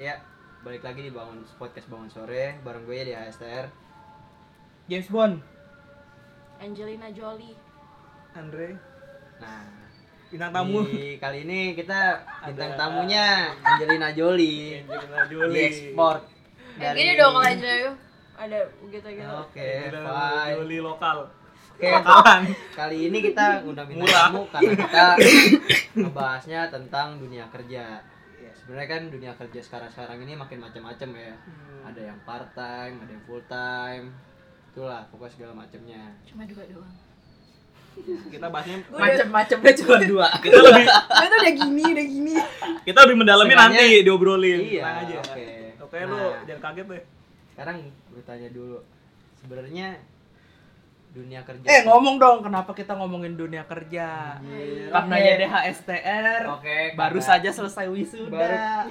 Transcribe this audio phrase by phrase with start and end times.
[0.00, 0.16] Ya,
[0.62, 3.68] balik lagi di bangun podcast bangun sore bareng gue di HSTR.
[4.88, 5.36] James Bond
[6.58, 7.52] Angelina Jolie.
[8.32, 8.74] Andre
[9.36, 9.64] Nah,
[10.28, 13.26] bintang tamu di kali ini kita bintang Ada- tamunya
[13.66, 16.16] Angelina Jolie Angelina Jolie diekspor
[16.76, 18.08] Eh, gini dong kalau Angelina Jolie.
[18.40, 18.58] Ada
[18.88, 19.32] gitu gitu.
[19.38, 20.52] Oke, Angelina fine.
[20.56, 21.16] Jolie lokal
[21.70, 22.42] Oke, lokalan
[22.72, 25.04] kali ini kita undang bintang tamu karena kita
[25.96, 28.00] ngebahasnya tentang dunia kerja.
[28.70, 31.34] Sebenarnya kan dunia kerja sekarang-sekarang ini makin macam-macam ya.
[31.82, 34.14] Ada yang part time, ada yang full time.
[34.70, 36.14] Itulah pokoknya segala macamnya.
[36.22, 36.94] Cuma dua doang.
[38.30, 40.26] kita bahasnya Macam-macamnya cuma dua.
[40.46, 42.32] kita lebih tuh udah gini, udah gini.
[42.86, 45.46] kita lebih mendalami nanti diobrolin Iya, Tenang aja oke.
[45.82, 46.32] oke lu Nah.
[46.46, 47.02] jangan kaget deh
[47.50, 48.78] Sekarang gue tanya dulu.
[49.34, 49.98] Sebenarnya
[51.10, 54.38] dunia kerja Eh ngomong dong kenapa kita ngomongin dunia kerja?
[54.38, 54.88] Iya.
[54.90, 55.26] Karena Oke.
[55.26, 58.30] ya DHSTR Oke, baru karena- saja selesai wisuda.
[58.30, 58.90] Baru-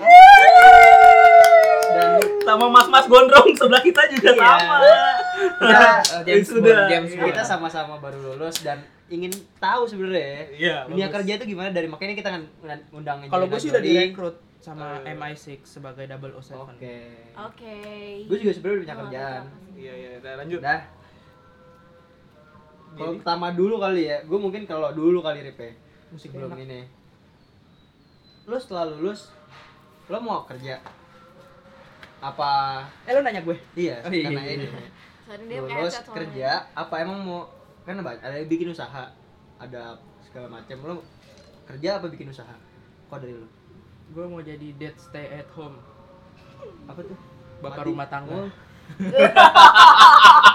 [1.89, 2.09] dan
[2.41, 4.37] sama mas-mas gondrong sebelah kita juga Iya.
[4.37, 4.75] sama
[5.57, 5.89] kita,
[6.27, 6.61] James Wisuda.
[6.61, 7.17] Bond, James Iya.
[7.17, 7.27] Bond.
[7.29, 11.15] kita sama-sama baru lulus dan ingin tahu sebenarnya iya dunia bagus.
[11.17, 12.41] kerja itu gimana dari makanya kita kan
[12.91, 15.15] undang Kalau gue sih udah direkrut sama Eh.
[15.15, 16.51] MI6 sebagai 007.
[16.53, 16.95] Oke.
[17.33, 17.75] Oke.
[18.27, 19.43] Gue juga sebenarnya udah punya Oh, kerjaan.
[19.73, 20.81] iya iya udah lanjut Dah.
[22.89, 25.77] Kalau pertama dulu kali ya, gue mungkin kalau dulu kali Ripe
[26.09, 26.65] Musik sebelum enak.
[26.65, 26.79] ini.
[28.43, 29.29] Lu setelah lulus,
[30.07, 30.81] lo mau kerja?
[32.19, 32.83] Apa?
[33.05, 33.55] Eh lo nanya gue?
[33.73, 34.53] Iya, Oh, iya, karena iya.
[34.55, 34.67] ini.
[35.29, 35.45] Pakai
[35.77, 37.41] lulus kerja, apa emang mau?
[37.85, 39.13] Kan ada yang bikin usaha,
[39.55, 39.81] ada
[40.21, 40.77] segala macam.
[40.81, 40.93] Lo
[41.65, 42.57] kerja apa bikin usaha?
[43.07, 43.45] Kok dari lo?
[44.09, 45.77] Gue mau jadi dad stay at home.
[46.85, 47.17] Apa tuh?
[47.61, 47.87] Bapak Mati.
[47.87, 48.49] rumah tangga.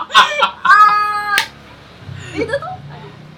[2.36, 2.74] Itu tuh.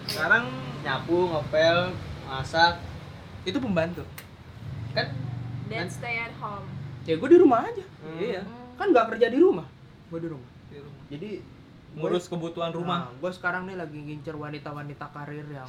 [0.07, 0.45] sekarang
[0.81, 1.79] nyapu, ngepel,
[2.25, 2.79] masak,
[3.43, 4.03] Itu pembantu.
[4.91, 5.13] kan?
[5.67, 6.65] Dad stay at home.
[7.03, 7.85] Ya gue di rumah aja.
[8.01, 8.17] Hmm.
[8.17, 8.75] iya Hmm.
[8.75, 9.67] Kan nggak kerja di rumah.
[10.09, 10.49] Gue di rumah.
[10.67, 11.03] di rumah.
[11.07, 11.31] Jadi
[11.93, 15.65] ngurus kebutuhan rumah gue sekarang nih lagi ngincer wanita-wanita karir yang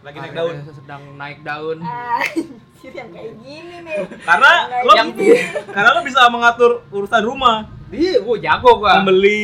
[0.00, 1.78] lagi naik daun sedang naik daun.
[1.80, 3.96] Anjir yang kayak gini nih.
[4.20, 4.50] karena
[4.80, 5.34] lo gini.
[5.66, 8.90] karena lo bisa mengatur urusan rumah Iya, gue jago gue.
[8.92, 9.42] membeli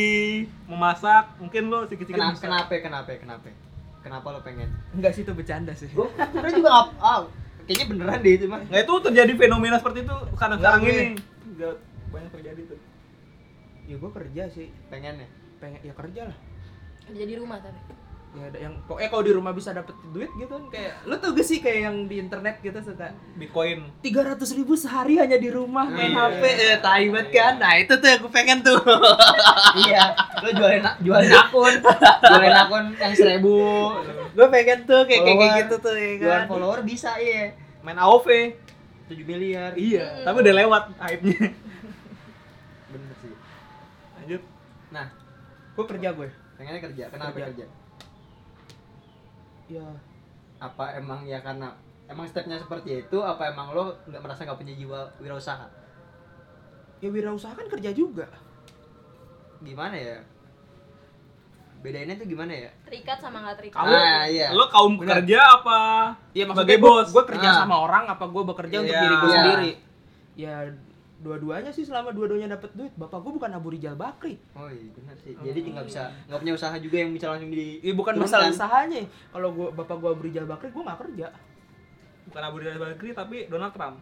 [0.71, 2.35] memasak mungkin lo sedikit-sedikit Kenapa?
[2.39, 2.73] bisa Kenapa?
[2.79, 3.09] Kenapa?
[3.19, 3.47] Kenapa?
[4.01, 4.71] Kenapa lo pengen?
[4.95, 5.91] Enggak sih itu bercanda sih.
[5.91, 6.07] Gue
[6.55, 7.27] juga ngap, ah,
[7.67, 8.63] kayaknya beneran deh itu mah.
[8.65, 11.05] Nggak itu terjadi fenomena seperti itu sekarang sekarang Nggak, ini
[11.59, 11.73] Nggak
[12.11, 12.79] banyak terjadi tuh
[13.91, 14.67] Ya gue kerja sih.
[14.87, 15.29] Pengen ya?
[15.59, 16.37] Pengen ya kerja lah.
[17.11, 17.79] Kerja di rumah tapi.
[18.31, 21.35] Ya ada yang pokoknya kalau di rumah bisa dapet duit gitu kan kayak lo tau
[21.35, 25.51] gak sih kayak yang di internet gitu suka bitcoin tiga ratus ribu sehari hanya di
[25.51, 26.31] rumah main Iya.
[26.31, 28.79] HP eh tai banget kan nah itu tuh yang gue pengen tuh
[29.83, 30.15] iya.
[30.39, 31.73] Lo jualin jualin akun,
[32.23, 33.59] jualin akun yang seribu,
[34.31, 35.59] gue pengen tuh kayak kayak kayak Follower.
[35.59, 37.51] gitu tuh ya jualan kan follower bisa iya.
[37.81, 38.27] main AOV
[39.11, 39.71] 7 miliar.
[39.75, 41.51] iya tapi udah lewat hype-nya
[42.87, 43.33] Bener sih.
[44.15, 44.41] lanjut
[44.89, 45.07] Nah,
[45.73, 47.03] gue kerja gue pengennya kerja.
[47.09, 47.47] Kenapa Kerja.
[47.49, 47.65] kerja?
[49.71, 49.87] Ya
[50.59, 51.71] Apa emang ya karena
[52.05, 53.17] emang stepnya seperti itu?
[53.17, 55.67] Apa emang lo nggak merasa nggak punya jiwa wirausaha?
[56.97, 58.27] ya wirausaha kan kerja juga
[59.59, 60.17] Gimana ya?
[61.79, 62.69] Bedainnya tuh gimana ya?
[62.83, 63.73] Terikat sama nggak terikat.
[63.75, 64.47] kamu Ah, iya.
[64.51, 65.17] lo kaum Bener.
[65.17, 65.79] kerja apa
[66.31, 67.57] ya sebagai maksudnya bos gue kerja Ah.
[67.57, 69.01] sama orang apa gue bekerja untuk Iya.
[69.01, 69.35] diri gue Iya.
[69.35, 69.71] sendiri
[70.33, 70.53] ya
[71.21, 75.13] dua-duanya sih selama dua-duanya dapet duit bapak gue bukan Abu Rijal Bakri Oh iya benar
[75.15, 75.37] sih.
[75.37, 77.77] Jadi nggak bisa nggak punya usaha juga yang bisa langsung di.
[77.79, 81.27] ya, bukan masalah usahanya kalau gue bapak gue Abu Rijal Bakri gue nggak kerja
[82.21, 83.97] bukan Abu Rizal Bakri tapi Donald Trump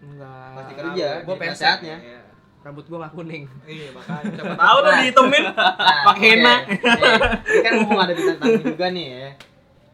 [0.00, 0.52] Enggak.
[0.52, 1.06] Pasti kerja.
[1.24, 1.64] Gue pensek.
[1.80, 1.96] nasihatnya.
[1.96, 2.20] Iya.
[2.60, 3.44] Rambut gue nggak kuning.
[3.64, 6.28] iya makanya siapa tahu tuh dihitemin Nah, pakai oke.
[6.30, 6.80] henna Nih,
[7.44, 9.30] Ini kan ngomong ada bintang tamu juga nih ya.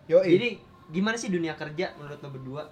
[0.06, 0.48] Yo, Jadi
[0.91, 2.62] gimana sih dunia kerja menurut lo berdua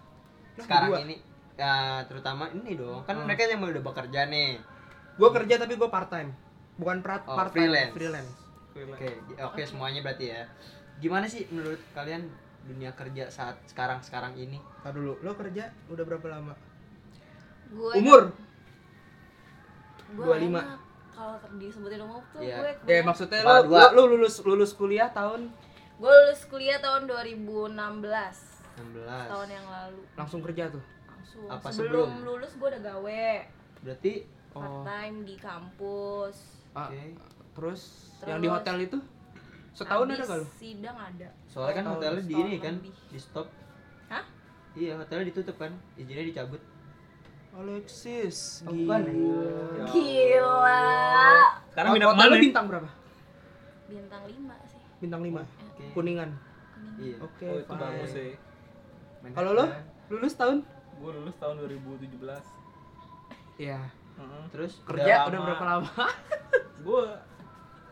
[0.56, 1.06] sekarang berdua?
[1.06, 1.16] ini?
[1.58, 1.74] Ya
[2.06, 3.02] terutama ini dong.
[3.02, 3.26] Kan Hmm.
[3.26, 4.62] mereka yang udah bekerja nih.
[5.19, 6.30] gue kerja tapi gue part time.
[6.78, 7.91] Bukan part Oh, part freelance.
[7.91, 8.30] freelance.
[8.70, 10.46] Oke, oke semuanya berarti ya.
[10.96, 12.30] Gimana sih menurut kalian
[12.62, 14.62] dunia kerja saat sekarang sekarang ini?
[14.78, 16.54] Tar dulu, lo kerja udah berapa lama?
[17.69, 18.30] Gue Umur?
[20.14, 20.54] 25.
[20.54, 20.78] enak.
[21.11, 22.56] Kalau disebutin umur tuh Iya.
[22.62, 23.82] gue Ya maksudnya Kepala lo, dua.
[23.90, 25.50] lo, lo lulus lulus kuliah tahun
[25.99, 27.75] gue lulus kuliah tahun 2016
[28.78, 29.26] 16.
[29.26, 30.82] tahun yang lalu langsung kerja tuh.
[31.28, 32.25] Langsung Apa sebelum, sebelum?
[32.25, 33.26] lulus gue udah gawe
[33.78, 34.12] Berarti
[34.48, 34.82] part Oh.
[34.82, 36.36] time di kampus
[36.72, 37.02] Ah, oke.
[37.52, 37.80] terus,
[38.16, 38.98] Terus- yang di hotel itu
[39.72, 40.46] setahun ada gak lo?
[40.56, 42.92] sidang ada Soalnya kan Oh, hotelnya di ini kan, lebih.
[43.06, 43.46] di stop.
[44.08, 44.25] Hah?
[44.72, 45.72] Iya, hotelnya ditutup kan.
[45.94, 46.62] Izinnya dicabut.
[47.50, 48.96] Alexis, Oh, gila.
[48.98, 49.84] Ya.
[49.86, 50.82] gila
[51.69, 52.88] sekarang Oh, pindah hotel ke mana lo bintang berapa?
[53.86, 55.42] bintang 5 sih Bintang 5.
[55.42, 55.84] Oke.
[55.92, 56.30] Kuningan.
[56.32, 56.96] Kuning.
[56.98, 57.16] Iya.
[57.20, 57.46] Oke.
[57.46, 58.30] oh itu bagus sih
[59.28, 59.64] Kalau lo
[60.08, 60.58] lulus tahun
[60.99, 62.19] gue lulus tahun 2017
[63.56, 63.81] Iya.
[64.15, 64.43] Heeh.
[64.49, 65.29] Terus Kerja lama.
[65.29, 65.91] udah berapa lama?
[66.81, 67.03] Gue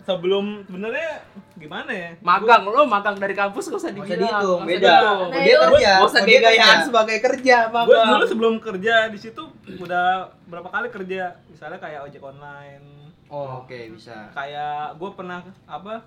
[0.01, 1.27] sebelum sebenarnya
[1.57, 2.11] gimana ya?
[2.21, 4.07] magang lo magang dari kampus gak usah dibilang.
[4.07, 4.95] usah dihitung, beda.
[5.27, 5.91] Nah, dia kerja.
[5.93, 6.39] Gak usah dia
[6.85, 8.07] sebagai kerja Gue magang.
[8.13, 9.43] dulu sebelum kerja di situ
[9.77, 10.07] udah
[10.47, 14.31] berapa kali kerja, misalnya kayak ojek online, Oh, oke, bisa.
[14.31, 16.07] kayak gue pernah apa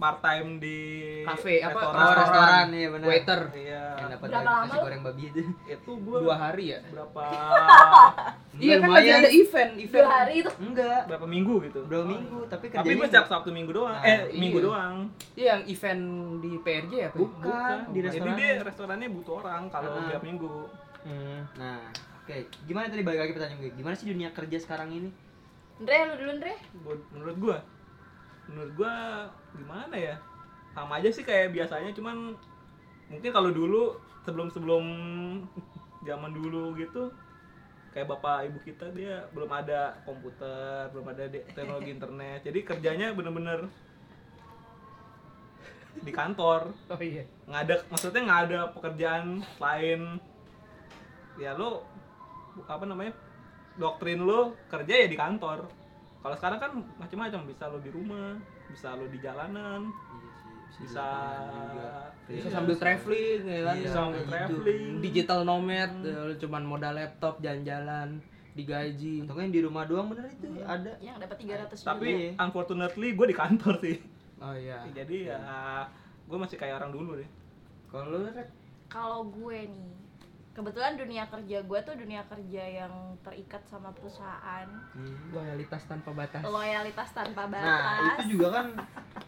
[0.00, 0.78] part time di
[1.22, 1.76] Kafe, apa?
[1.76, 2.00] restoran.
[2.00, 3.06] Oh, restoran iya benar.
[3.06, 3.82] Waiter Iya.
[3.94, 5.40] Yang dapat nasi goreng babi itu.
[5.68, 6.80] Itu gue dua hari ya.
[6.88, 7.24] berapa
[8.60, 10.00] Iya kan lagi ada event, event.
[10.00, 10.50] Dua hari itu.
[10.58, 11.00] Enggak.
[11.04, 11.80] berapa minggu gitu.
[11.84, 13.92] Berapa minggu, tapi kerjanya Tapi gue setiap Sabtu minggu doang.
[13.92, 14.40] Nah, eh, iya.
[14.40, 14.94] minggu doang.
[15.32, 16.02] Iya yang event
[16.38, 17.18] di PRJ ya, Pak?
[17.18, 18.34] Bukan, di Jadi restoran.
[18.34, 20.04] dia restorannya butuh orang kalau Ah.
[20.06, 20.54] tiap minggu.
[21.00, 21.40] Hmm.
[21.54, 21.80] Nah,
[22.18, 22.36] oke.
[22.64, 23.70] Gimana tadi balik lagi pertanyaan gue?
[23.74, 25.08] Gimana sih dunia kerja sekarang ini?
[25.78, 26.52] Andre, lu dulu Andre.
[26.78, 27.58] Gua- menurut gua
[28.50, 28.94] menurut gua
[29.54, 30.16] gimana ya?
[30.74, 32.34] Sama aja sih kayak biasanya cuman
[33.10, 34.84] mungkin kalau dulu sebelum sebelum
[36.06, 37.10] zaman dulu gitu
[37.90, 42.40] kayak bapak ibu kita dia belum ada komputer belum ada teknologi internet.
[42.46, 43.66] Jadi kerjanya bener-bener
[45.98, 46.70] di kantor.
[46.86, 47.26] Oh iya.
[47.50, 50.00] nggak ada maksudnya nggak ada pekerjaan lain.
[51.38, 51.82] Ya lo
[52.66, 53.16] apa namanya
[53.78, 55.79] doktrin lo kerja ya di kantor
[56.20, 58.36] kalau sekarang kan macam-macam bisa lo di rumah
[58.66, 59.88] bisa lo di jalanan
[60.70, 61.06] Iya sih, bisa
[62.24, 62.54] Bisa Iya.
[62.54, 63.74] sambil traveling ya kan.
[63.74, 68.08] Iya, bisa sambil traveling Digital nomad, ya, lu cuman modal laptop jalan-jalan,
[68.54, 69.26] digaji.
[69.26, 70.94] Atau kan di rumah doang bener itu ada.
[70.98, 72.30] Yang dapat 300 tapi Iya.
[72.38, 73.98] unfortunately gue di kantor sih
[74.38, 74.86] Oh iya.
[74.88, 75.38] jadi ya
[76.24, 77.28] gue masih kayak orang dulu deh
[77.90, 78.18] Kalau lu?
[78.86, 79.90] Kalau gue nih,
[80.50, 85.16] kebetulan dunia kerja gue tuh dunia kerja yang terikat sama perusahaan, Hmm.
[85.30, 86.42] Loyalitas tanpa batas.
[86.42, 87.64] loyalitas tanpa batas.
[87.64, 88.66] Nah, itu juga kan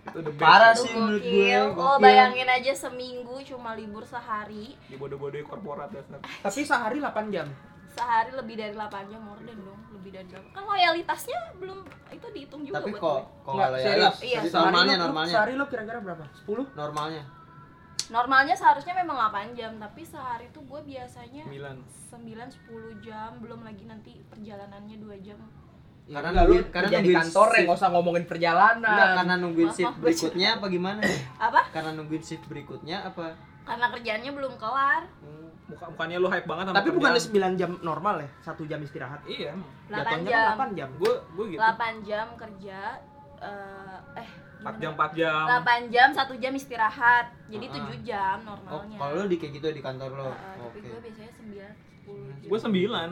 [0.04, 1.30] itu the Parah sih menurut gue.
[1.30, 1.64] gokil.
[1.72, 7.46] Lo bayangin aja seminggu cuma libur sehari, di bodoh-bodoh korporat dasar Tapi sehari 8 jam.
[7.88, 10.48] sehari lebih dari 8 jam more than dong, lebih dari berapa?
[10.50, 11.78] Kan loyalitasnya belum
[12.10, 13.02] itu dihitung juga Tapi kok
[13.38, 14.16] kok Nggak, nggak serius.
[14.16, 14.24] loyal?
[14.24, 14.40] Iya.
[14.50, 15.34] Normalnya normalnya.
[15.34, 16.24] Sehari lo kira-kira berapa?
[16.40, 16.72] 10?
[16.72, 17.24] Normalnya.
[18.08, 21.78] Normalnya seharusnya memang 8 jam, tapi sehari tuh gue biasanya 9
[22.10, 25.38] 9 10 jam, belum lagi nanti perjalanannya 2 jam.
[26.02, 27.62] Ya, Karena enggak, lu nungguin- karena kerja di nungguin kantor ya, shift.
[27.62, 28.90] nggak usah ngomongin perjalanan.
[28.90, 31.00] Enggak karena nungguin Maaf, shift berikutnya apa gimana?
[31.38, 31.60] Apa?
[31.70, 33.26] Karena nungguin shift berikutnya apa?
[33.62, 35.02] Karena kerjaannya belum kelar.
[35.62, 37.54] Bukan bukannya lu hype banget sama Tapi bukan kerjaan.
[37.54, 39.22] 9 jam normal ya, satu jam istirahat.
[39.24, 39.54] iya
[39.86, 40.42] 8 Jatuhnya jam.
[40.52, 40.88] kan 8 jam.
[40.98, 42.78] gue gue gitu 8 jam kerja
[43.40, 44.28] eh eh
[44.62, 47.26] 4 jam 4 jam 8 jam, 1 jam istirahat.
[47.46, 47.74] Jadi Ah.
[47.74, 48.96] 7 jam Oh, normalnya.
[48.96, 50.24] kalau lu di kayak gitu di kantor lo.
[50.24, 50.88] Eh, eh, tapi Oke.
[50.88, 52.48] gue biasanya 9 10 jam.
[52.48, 53.10] gue 9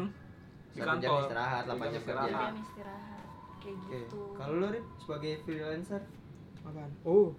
[0.70, 2.26] di Satu jam kantor istirahat, Satu 8 jam istirahat.
[2.26, 2.40] kerja.
[2.40, 3.22] jam istirahat.
[3.60, 3.90] Kayak Oke.
[3.92, 4.20] gitu.
[4.34, 6.02] Kalau lu Rip, sebagai freelancer
[6.60, 6.92] Apaan?
[7.02, 7.32] Oh,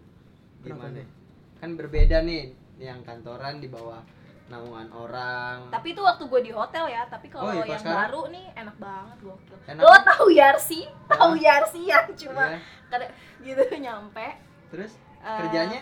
[0.60, 0.98] gimana?
[0.98, 1.60] Kenapa?
[1.60, 2.44] Kan berbeda nih
[2.78, 4.02] yang kantoran di bawah
[4.52, 5.58] naungan orang.
[5.68, 8.00] Tapi itu waktu gue di hotel ya, tapi kalau Oh, iya, yang sekarang?
[8.04, 9.58] baru nih enak banget gokil.
[9.66, 10.80] Enak Lo tahu Yarsi?
[11.08, 12.60] Tahu Yarsi yang cuma Iya.
[12.88, 14.28] kada- gitu nyampe
[14.68, 15.80] Terus eh, kerjanya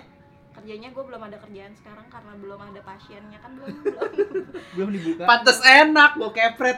[0.51, 4.45] kerjanya gue belum ada kerjaan sekarang karena belum ada pasiennya kan belum belum
[4.75, 5.23] belum dibuka.
[5.23, 6.77] pantes enak gua kepret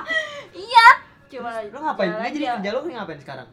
[0.58, 0.86] iya
[1.28, 2.08] cuma Lu ngapain?
[2.08, 2.54] jalan Nggak jadi aja.
[2.58, 3.48] kerja lu ngapain sekarang?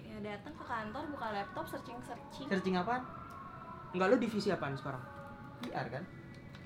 [0.00, 3.02] ya datang ke kantor buka laptop searching searching Searching apaan?
[3.90, 5.02] Enggak lu divisi apaan sekarang?
[5.60, 6.04] PR kan?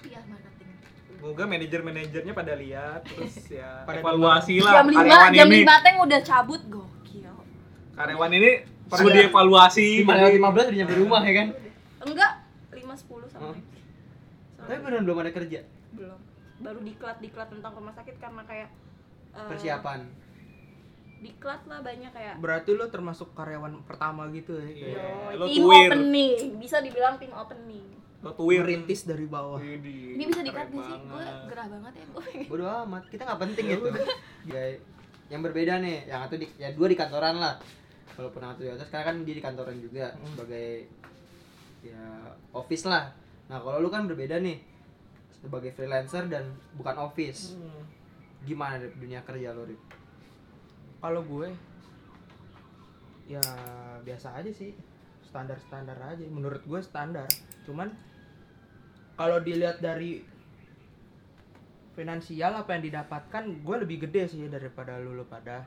[0.04, 0.68] Iya marketing
[1.16, 5.56] Moga manajer-manajernya pada lihat terus ya Pada evaluasi lah jam lima karyawan jam ini.
[5.58, 7.32] lima teng udah cabut gokil
[7.92, 8.50] Karyawan ini
[8.84, 9.16] perlu Ada.
[9.18, 9.86] dievaluasi.
[10.00, 11.48] Lima lewat lima belas udah nyampe rumah ya kan?
[12.02, 12.32] enggak
[12.74, 13.54] lima sepuluh Oh.
[13.54, 13.62] sampai
[14.60, 15.60] Tapi beneran belum ada kerja.
[15.90, 16.18] belum
[16.56, 18.68] baru diklat diklat tentang rumah sakit karena kayak
[19.32, 20.00] eh, Persiapan.
[21.16, 24.66] diklat lah banyak kayak Berarti lu termasuk karyawan pertama gitu ya.
[24.66, 24.84] Iya.
[25.30, 27.86] Kayak lo tim opening bisa dibilang tim opening
[28.32, 28.60] Tuir.
[28.64, 29.60] merintis dari bawah.
[29.60, 33.40] Widih, ini bisa dikat gak sih gue gerah banget ya gue Bodoh amat, kita nggak
[33.44, 33.88] penting itu.
[34.48, 34.80] Guys,
[35.32, 37.60] yang berbeda nih, yang satu di, ya dua di kantoran lah.
[38.16, 40.88] Walaupun yang satu di atas, sekarang kan dia di kantoran juga sebagai
[41.84, 43.12] ya office lah.
[43.52, 44.56] Nah kalau lu kan berbeda nih
[45.44, 47.60] sebagai freelancer dan bukan office.
[47.60, 47.84] Hmm.
[48.48, 49.80] Gimana Rip, dunia kerja lo Rip?
[51.04, 51.48] Kalau gue
[53.28, 53.44] ya
[54.00, 54.72] biasa aja sih.
[55.28, 56.24] Standar-standar aja.
[56.24, 57.28] Menurut gue standar.
[57.68, 57.92] Cuman
[59.14, 60.22] kalau dilihat dari
[61.92, 65.62] finansial apa yang didapatkan gue lebih gede sih daripada lu, lu pada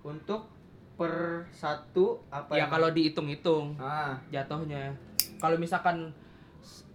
[0.00, 0.46] Untuk
[0.94, 2.52] per satu apa?
[2.52, 4.94] ya yang- kalau dihitung-hitung ah jatuhnya
[5.36, 6.14] kalau misalkan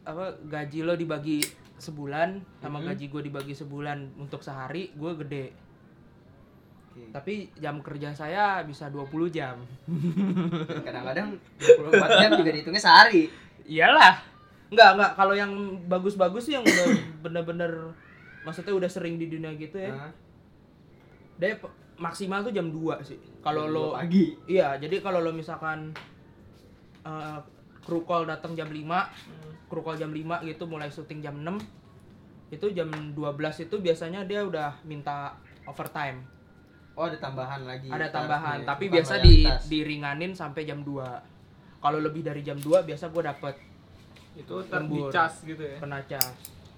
[0.01, 1.43] apa gaji lo dibagi
[1.75, 2.85] sebulan sama Mhm.
[2.85, 5.45] gaji gue dibagi sebulan untuk sehari gue gede
[6.87, 7.11] oke.
[7.11, 9.59] tapi jam kerja saya bisa 20 jam
[10.85, 13.27] kadang-kadang 24 jam juga dihitungnya sehari.
[13.65, 14.15] iyalah
[14.69, 15.11] nggak nggak.
[15.13, 15.51] Kalau yang
[15.85, 16.85] bagus-bagus sih yang udah
[17.25, 17.93] bener-bener
[18.41, 19.91] maksudnya udah sering di dunia gitu ya.
[19.91, 20.11] Ah,
[21.35, 21.57] dia
[21.99, 23.19] maksimal tuh jam 2 sih.
[23.41, 24.35] Kalau lo pagi?
[24.45, 25.91] iya jadi kalau lo misalkan
[27.01, 27.39] eh
[27.79, 29.53] kru call datang jam 5 Hmm.
[29.65, 31.57] kru call jam 5 gitu mulai syuting jam 6
[32.49, 33.15] itu jam 12
[33.61, 36.25] itu biasanya dia udah minta overtime.
[36.97, 37.87] Oh ada tambahan lagi.
[37.87, 43.07] Ada tambahan tapi biasa di diringanin sampai jam 2 kalau lebih dari jam 2 biasa
[43.07, 43.55] gue dapet
[44.39, 45.11] itu Lembur.
[45.43, 45.77] gitu ya?
[45.77, 46.31] Kena cas.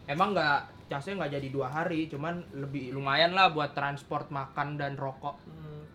[0.10, 4.98] Emang nggak casnya nggak jadi dua hari cuman lebih lumayan lah buat transport makan dan
[4.98, 5.38] rokok.
[5.48, 5.86] Hmm.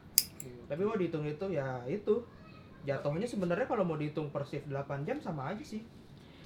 [0.66, 2.22] tapi mau dihitung itu ya itu.
[2.86, 5.82] Jatuhnya sebenarnya kalau mau dihitung per shift 8 jam sama aja sih.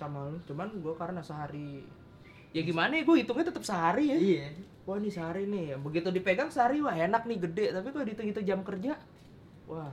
[0.01, 0.41] Sama lu.
[0.49, 1.85] Cuman gue karena sehari.
[2.57, 4.17] Ya gimana ya gue hitungnya tetap sehari ya.
[4.17, 4.49] Iya.
[4.89, 5.77] Wah ini sehari nih.
[5.81, 7.77] Begitu dipegang sehari wah enak nih gede.
[7.77, 8.97] Tapi kalau dihitung itu jam kerja
[9.69, 9.93] wah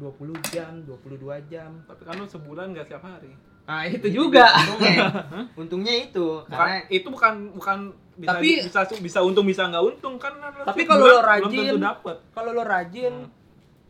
[0.00, 1.70] 20 jam 22 jam.
[1.84, 3.32] Tapi kan lu sebulan nggak setiap hari
[3.66, 5.06] nah itu juga untungnya
[5.60, 7.78] untungnya itu bukan, karena itu bukan bukan
[8.14, 10.32] bisa Tapi- bisa bisa untung bisa nggak untung kan
[10.62, 13.34] Tapi kalau lo rajin, dapet kalau lo rajin Hmm.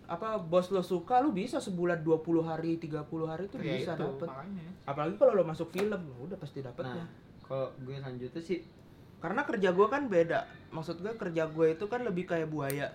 [0.09, 4.06] apa bos lo suka lo bisa sebulan 20 hari 30 hari itu Ya bisa itu,
[4.06, 4.64] dapet makanya.
[4.85, 7.09] apalagi kalau lo masuk film udah pasti dapetnya nah
[7.42, 8.62] kalau gue selanjutnya sih
[9.16, 10.40] karena kerja gue kan beda
[10.71, 12.95] maksud gue kerja gue itu kan lebih kayak buaya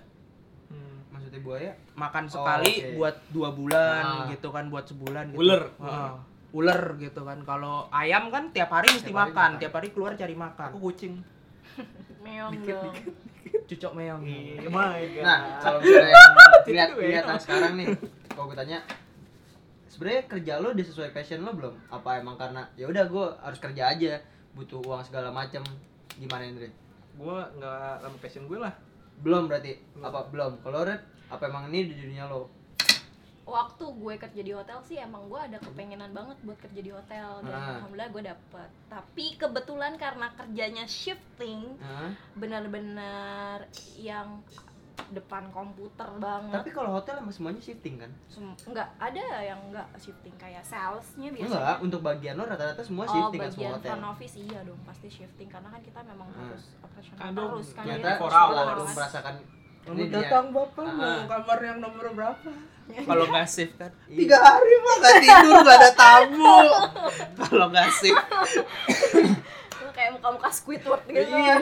[0.66, 1.04] Hmm.
[1.12, 2.90] maksudnya buaya makan Oh, sekali oke.
[2.96, 4.26] buat dua bulan Ah.
[4.28, 5.40] gitu kan buat sebulan gitu.
[5.42, 5.64] Uler.
[5.78, 6.12] Heeh.
[6.52, 7.40] Uler gitu kan.
[7.42, 9.60] Kalau ayam kan tiap hari mesti Tiap hari makan makan.
[9.60, 10.68] tiap hari keluar cari makan.
[10.70, 11.14] Aku kucing.
[12.26, 12.96] Meong Dikit, dong.
[13.66, 14.22] cucok meong.
[14.22, 15.24] Iya, my God.
[15.24, 16.14] nah kalau misalnya
[16.64, 17.24] lihat lihat ya.
[17.26, 17.88] yang sekarang nih
[18.30, 18.80] kalau gue tanya
[19.88, 21.74] sebenarnya kerja lo udah sesuai passion lo belum?
[21.90, 24.22] Apa emang karena ya udah gue harus kerja aja
[24.54, 25.64] butuh uang segala macam
[26.14, 26.70] gimana Indri?
[27.16, 28.72] Gua nggak sama passion gue lah.
[29.20, 29.76] Belum berarti?
[29.92, 30.06] Belum.
[30.06, 30.52] apa belum?
[30.62, 32.48] Kalau Red apa emang ini di dunia lo
[33.44, 37.42] waktu gue kerja di hotel sih emang gue ada kepengenan banget buat kerja di hotel
[37.42, 37.68] dan Ah.
[37.76, 38.70] alhamdulillah gue dapet.
[38.88, 42.14] Tapi kebetulan karena kerjanya shifting Hah?
[42.36, 44.46] benar-benar yang
[45.10, 46.54] depan komputer banget.
[46.54, 48.12] Tapi kalau hotel emang semuanya shifting kan?
[48.28, 51.52] Sem- nggak ada yang nggak shifting kayak salesnya biasanya.
[51.52, 53.92] Enggak untuk bagian lo rata-rata semua oh shifting kan semua bagian hotel.
[53.92, 55.50] front office iya dong pasti shifting.
[55.50, 56.40] Karena kan kita memang Hmm.
[56.46, 59.34] harus operasional Kan terus kan kita for harus merasakan
[59.84, 60.94] ini datang bapak Ah.
[60.94, 62.50] mau kamar yang nomor berapa
[63.10, 63.92] kalau nggak shift kan?
[64.06, 64.18] Iya.
[64.18, 66.58] tiga hari mah nggak tidur nggak ada tamu.
[67.40, 68.26] Kalau nggak shift.
[69.92, 71.20] Kayak muka-muka Squidward gitu.
[71.30, 71.56] Iya.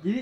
[0.00, 0.20] jadi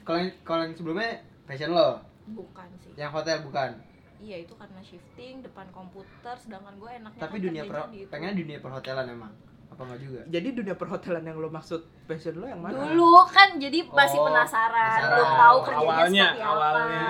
[0.00, 1.10] kalau yang kalau yang sebelumnya
[1.44, 2.00] passion lo?
[2.26, 2.92] Bukan sih.
[2.94, 3.70] Yang hotel bukan?
[4.16, 7.98] Iya itu karena shifting depan komputer sedangkan gue enaknya tapi kan dunia per kerjanya di
[7.98, 8.08] itu.
[8.08, 9.32] pengen dunia perhotelan emang?
[9.66, 10.20] Apa enggak juga?
[10.24, 12.80] Jadi dunia perhotelan yang lo maksud passion lo yang mana?
[12.86, 15.10] Dulu kan jadi masih Oh, penasaran penasaran.
[15.12, 16.54] belum tahu kerjanya Awalnya, seperti apa.
[16.54, 17.04] awalnya.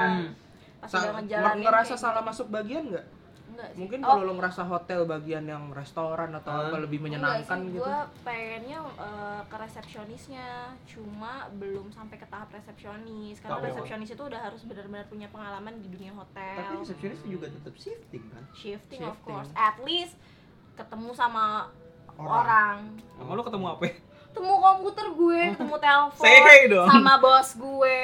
[0.89, 1.29] Hmm.
[1.29, 2.29] Sa- ngerasa kayak salah gitu.
[2.29, 3.07] masuk bagian nggak
[3.49, 3.79] enggak sih.
[3.79, 6.67] mungkin Oh, kalau lo ngerasa hotel bagian yang restoran atau Ah.
[6.67, 10.49] apa lebih menyenangkan gitu gue pengennya eh, ke resepsionisnya
[10.85, 13.67] cuma belum sampai ke tahap resepsionis karena Tahu.
[13.67, 18.25] resepsionis itu udah harus benar-benar punya pengalaman di dunia hotel tapi resepsionis juga tetap shifting
[18.29, 19.25] kan shifting, of Shifting.
[19.25, 20.21] course at least
[20.75, 21.73] ketemu sama
[22.15, 22.29] Orang.
[22.39, 22.77] orang,
[23.15, 23.83] sama lu ketemu apa
[24.27, 26.25] ketemu komputer gue ketemu telepon
[26.87, 28.01] sama bos gue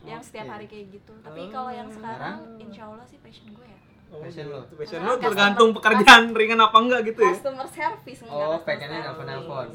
[0.00, 1.12] yang setiap hari kayak gitu.
[1.20, 3.78] Tapi kalau yang sekarang insya Allah sih passion gue ya.
[4.10, 4.66] Passion lo?
[4.66, 7.30] passion lu tergantung customer- pekerjaan ringan apa enggak gitu ya?
[7.30, 9.06] customer service enggak oh customer pengennya service.
[9.06, 9.68] nelfon nelfon.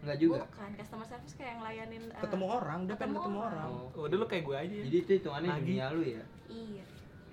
[0.00, 0.38] Enggak juga?
[0.42, 3.66] Bukan customer service kayak ngelayanin eh, ketemu orang dia pengen ketemu orang.
[3.68, 3.68] orang.
[3.70, 3.94] Oh.
[3.94, 5.60] oh, udah lu kayak gue aja jadi itu hitungannya Lagi.
[5.62, 6.24] dunia lu ya?
[6.50, 6.84] Iya.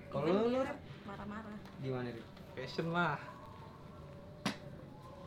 [0.08, 0.60] Kalau lu,
[1.04, 1.56] marah-marah.
[1.80, 3.18] Gimana nih passion lah.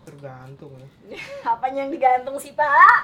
[0.02, 0.88] Tergantung ya.
[1.54, 3.02] Apanya yang digantung sih pak?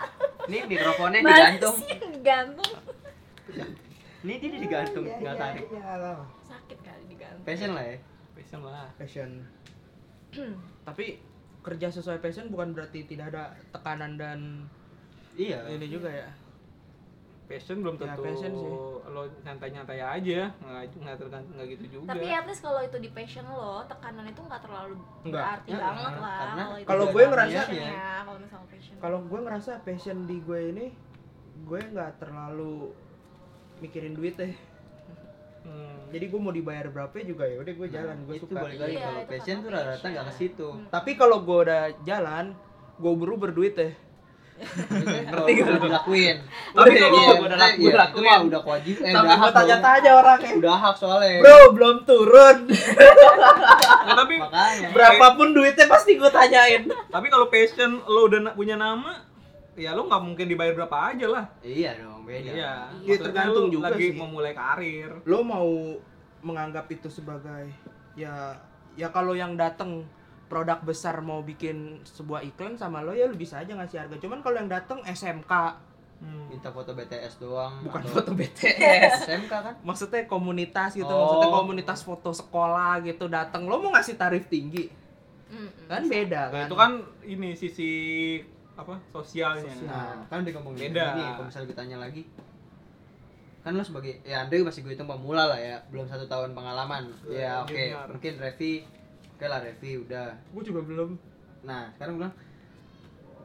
[0.47, 1.75] Ini mikrofonnya digantung.
[1.75, 2.71] sih yang digantung
[4.29, 5.63] ini dia digantung Iya, tinggal iya, tarik.
[5.69, 6.19] iya lah.
[6.41, 7.43] sakit kali digantung.
[7.43, 7.97] Passion lah ya?
[8.33, 8.87] Passion lah.
[8.93, 9.29] Passion.
[10.87, 11.05] Tapi
[11.59, 14.39] kerja sesuai passion bukan berarti tidak ada tekanan dan
[15.33, 15.63] iya.
[15.67, 16.27] ini juga ya?
[17.45, 18.71] Passion belum Ya, tentu passion sih.
[19.07, 20.51] lo nyantai-nyantai aja.
[20.53, 22.11] Nggak nggak tergantung nggak gitu juga.
[22.11, 25.31] Tapi at least kalau itu di passion lo tekanan itu nggak terlalu Nggak.
[25.41, 27.91] berarti Ya, banget lah karena itu kalau gue ngerasa- ya.
[28.21, 28.95] kalau misalnya passion.
[28.99, 30.85] Kalau gue ngerasa passion di gue ini
[31.57, 32.91] gue nggak terlalu
[33.79, 34.53] mikirin duit deh.
[35.59, 35.99] Hmm.
[36.07, 38.95] jadi gue mau dibayar berapa juga ya udah gue jalan gue itu suka balik lagi
[38.95, 40.11] Iya, kalau passion tuh rata-rata passion.
[40.13, 40.67] nggak ke situ.
[40.69, 40.85] Hmm.
[40.87, 42.45] tapi kalau gue udah jalan
[42.95, 43.93] gue buru berduit deh.
[44.57, 46.37] Ngerti gak udah dilakuin
[46.73, 50.53] Tapi Iya, kalau iya, udah lakuin, iya, mah udah kewajiban eh, udah gue tanya-tanya orangnya.
[50.57, 51.35] Udah hak soalnya.
[51.45, 52.57] Bro belum turun.
[52.65, 54.87] Nah, tapi makanya.
[54.95, 56.89] berapapun duitnya pasti gue tanyain.
[56.89, 59.19] Tapi kalau passion lo udah punya nama
[59.75, 61.45] ya lo nggak mungkin dibayar berapa aja lah.
[61.61, 62.51] Iya dong beda.
[62.51, 62.73] Iya.
[62.91, 64.17] Maksudnya tergantung juga lagi sih.
[64.17, 65.09] mau mulai karir.
[65.23, 65.67] Lo mau
[66.39, 67.71] menganggap itu sebagai
[68.13, 68.53] ya
[68.93, 70.03] ya kalau yang datang
[70.45, 74.15] produk besar mau bikin sebuah iklan sama lo ya lo bisa aja ngasih harga.
[74.17, 75.53] Cuman kalau yang datang SMK
[76.17, 76.49] Hmm.
[76.49, 79.73] minta foto BTS doang bukan atau foto BTS SMK kan?
[79.85, 81.13] Maksudnya komunitas gitu Oh.
[81.13, 84.89] maksudnya komunitas foto sekolah gitu datang lo mau ngasih tarif tinggi?
[85.47, 85.85] Mm-mm.
[85.85, 86.65] kan beda Nah, kan?
[86.65, 86.91] itu kan
[87.23, 87.91] ini sisi
[88.77, 89.65] apa sosialnya.
[89.67, 89.89] Sosial.
[89.89, 91.05] nah kan udah ngomongin Beda.
[91.11, 92.23] ini kalau misalnya gue tanya lagi
[93.59, 97.09] kan lo sebagai ya Andre masih gue hitung pemula lah ya belum satu tahun pengalaman
[97.19, 98.07] Gue ya oke junior.
[98.07, 98.73] mungkin Revi
[99.33, 101.09] oke lah Revi udah gue juga belum
[101.63, 102.35] nah sekarang gue bilang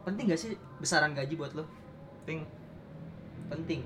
[0.02, 1.64] penting gak sih besaran gaji buat lo
[2.20, 2.46] Penting.
[3.48, 3.80] penting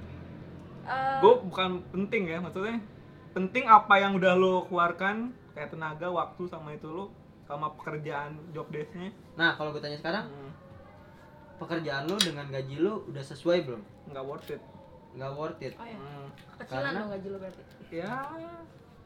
[0.84, 2.78] Eh, Gue bukan penting ya maksudnya.
[3.32, 7.10] Penting apa yang udah lo keluarkan kayak tenaga, waktu sama itu lo
[7.42, 9.10] sama pekerjaan job desk-nya.
[9.34, 10.50] nah kalau gue tanya sekarang Hmm,
[11.56, 13.82] pekerjaan lo dengan gaji lo udah sesuai belum?
[14.08, 14.62] Nggak worth it.
[15.12, 15.72] nggak worth it.
[15.75, 17.62] Oh ya Hmm, kecilan Karena- dong gaji lo berarti.
[17.88, 18.12] Ya.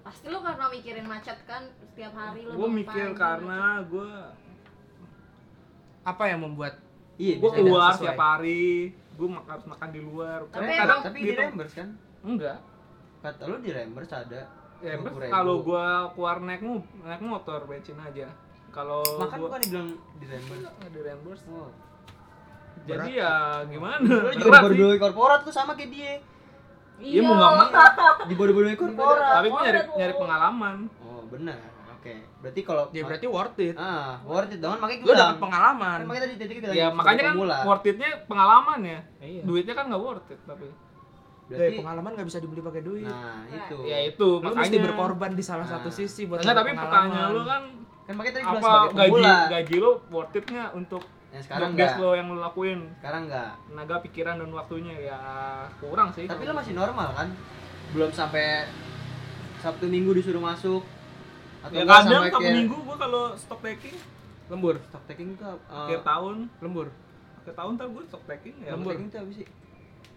[0.01, 4.11] Pasti lo karena mikirin macet kan setiap hari lo gue mikir pagi, karena gue
[6.03, 6.75] apa yang membuat
[7.15, 8.05] iya gue keluar sesuai.
[8.09, 10.39] tiap hari gue harus makan di luar.
[10.49, 11.39] Tapi emang- kadang tapi di gitu.
[11.39, 11.89] Reimburse kan?
[12.23, 12.59] Enggak.
[13.21, 14.41] Kata lo di reimburse ada
[14.81, 15.29] ya 20.000.
[15.29, 16.63] kalau gue keluar naik
[17.05, 18.27] naik motor bensin aja.
[18.71, 21.71] Kalau makan gua bukan dibilang di reimburse di reimburse oh.
[22.89, 23.33] Jadi ya
[23.69, 24.07] gimana?
[24.33, 26.15] Dibodoh korporat tuh sama kayak dia.
[27.01, 27.67] Iya mau nggak mau.
[28.29, 30.75] Dibodoh-bodohin korporat tapi gue nyari nyari pengalaman.
[31.01, 31.61] Oh benar.
[32.01, 32.15] Oke.
[32.41, 33.77] Berarti kalau ya berarti worth it.
[33.77, 34.81] Ah worth it dong.
[34.81, 35.99] Makanya gue dapet pengalaman.
[36.01, 37.57] kan makanya tadi tadi kita bilang ya makanya kan pemula.
[37.69, 39.01] worth itnya pengalaman ya.
[39.21, 39.43] Iya.
[39.45, 40.69] Duitnya kan nggak worth it tapi
[41.51, 43.05] berarti Dari pengalaman nggak bisa dibeli pakai duit.
[43.05, 43.77] Nah itu.
[43.85, 44.29] Ya itu.
[44.39, 45.73] Lo makanya mesti berkorban di salah Nah.
[45.77, 47.63] satu sisi buat Enggak, tapi pertanyaan lu kan
[48.09, 49.37] kan makanya tadi bilang apa sebagai gaji pemula.
[49.49, 52.91] gaji lu worth it nggak untuk yang sekarang enggak lo yang lo lakuin.
[52.99, 55.19] Sekarang enggak tenaga pikiran dan waktunya ya
[55.79, 57.29] kurang sih tapi lo masih normal kan?
[57.95, 58.67] Belum sampai
[59.63, 60.83] sabtu minggu disuruh masuk
[61.61, 63.95] atau ya kadang satu kayak minggu gua kalau stock taking
[64.51, 64.83] lembur?
[64.91, 66.37] Stock taking tuh uh, akhir tahun.
[66.59, 66.89] lembur.
[67.45, 68.75] Akhir tahun ntar gua stock taking ya.
[68.75, 68.93] Stock Lembur.
[68.97, 69.47] taking tuh apa sih?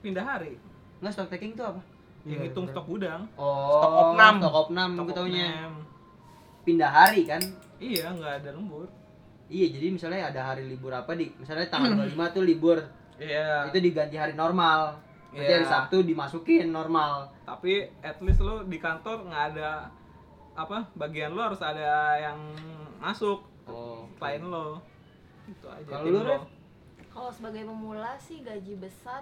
[0.01, 0.53] Pindah hari.
[0.97, 1.81] Enggak stock taking tuh apa?
[2.23, 3.21] Yang Iya, hitung stok gudang.
[3.35, 4.33] Oh Stock opnam.
[4.39, 5.49] stock opnam Stock gue taunya.
[6.63, 7.43] pindah hari kan?
[7.77, 8.87] Iya nggak ada lembur
[9.53, 12.77] iya jadi misalnya ada hari libur apa di misalnya tanggal 25 tuh libur.
[13.15, 13.69] Iya.
[13.69, 14.97] Itu diganti hari normal.
[15.29, 15.55] Berarti Iya.
[15.55, 17.29] hari Sabtu dimasukin normal.
[17.43, 19.85] Tapi at least lo di kantor nggak ada
[20.53, 22.37] apa bagian lo harus ada yang
[22.97, 23.45] masuk.
[23.63, 24.81] Oh klien lo.
[25.45, 26.21] Itu aja Kalau lu,
[27.07, 29.21] kalau sebagai pemula sih gaji besar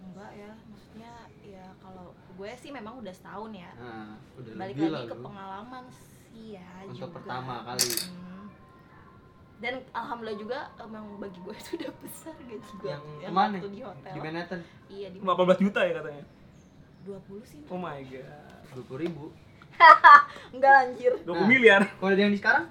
[0.00, 0.52] enggak ya.
[0.66, 1.12] Maksudnya
[1.42, 3.70] ya kalau gue sih memang udah setahun ya.
[3.76, 5.22] Nah udah balik lebih lagi lah ke lu.
[5.22, 7.14] pengalaman sih ya Untuk juga.
[7.20, 7.84] pertama kali.
[7.84, 8.39] Hmm.
[9.60, 13.68] Dan alhamdulillah juga emang bagi gue itu udah besar gaji gue yang ke mana waktu
[13.68, 14.12] di hotel.
[14.12, 14.60] Di Manhattan?
[14.88, 16.24] Iya di 18 juta ya katanya?
[17.02, 17.60] 20 sih.
[17.66, 18.64] Oh my god.
[18.70, 19.24] Dua puluh ribu.
[20.54, 21.12] Enggak anjir.
[21.22, 21.46] 20 Nah.
[21.46, 21.82] miliar.
[21.94, 22.64] kalau ada yang di sekarang?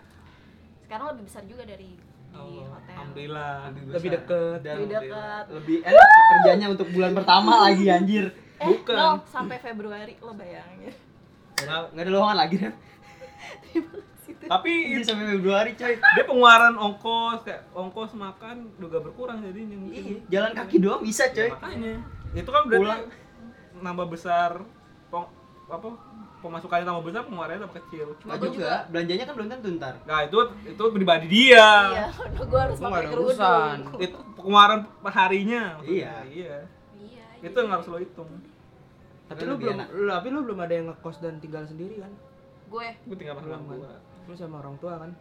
[0.82, 2.94] Sekarang lebih besar juga dari di Oh, hotel.
[2.94, 3.54] alhamdulillah.
[3.68, 3.94] Besar.
[3.96, 4.58] Lebih deket.
[4.60, 8.26] dan lebih dekat lebih enak kerjanya untuk bulan pertama lagi anjir.
[8.56, 8.94] Eh Bukan.
[8.94, 10.94] no, sampai Februari lo bayangin.
[11.60, 12.74] Nggak ada lowongan lagi kan
[14.48, 15.94] tapi itu, sampai Februari coy.
[15.98, 21.28] dia pengeluaran ongkos kayak ongkos makan juga berkurang jadinya mungkin iya jalan kaki doang bisa
[21.28, 21.50] Ya, coy.
[21.52, 21.94] makanya.
[22.32, 23.02] Itu kan berarti Pulang.
[23.80, 24.52] nambah besar
[25.10, 25.26] peng,
[25.68, 25.88] apa
[26.40, 28.08] pemasukannya tambah besar pengeluarannya tambah kecil.
[28.16, 28.48] Gua juga.
[28.48, 28.74] juga.
[28.88, 29.94] belanjanya kan belum tentu ntar.
[30.06, 31.68] Nah itu itu pribadi dia.
[31.90, 32.08] Iya
[32.50, 33.80] gue harus Gua nggak pakai kerudung.
[34.00, 35.64] itu pengeluaran per harinya.
[35.76, 35.92] Maksudnya.
[35.92, 36.16] Iya.
[36.32, 36.56] iya
[36.96, 37.26] iya.
[37.42, 38.30] Itu jadi yang harus lo hitung.
[39.28, 39.88] Tapi lu lebih belum enak.
[39.92, 42.12] lu, tapi lu belum ada yang ngekos dan tinggal sendiri kan?
[42.70, 43.94] Gue gue tinggal sama tua
[44.30, 45.12] lu sama orang tua kan?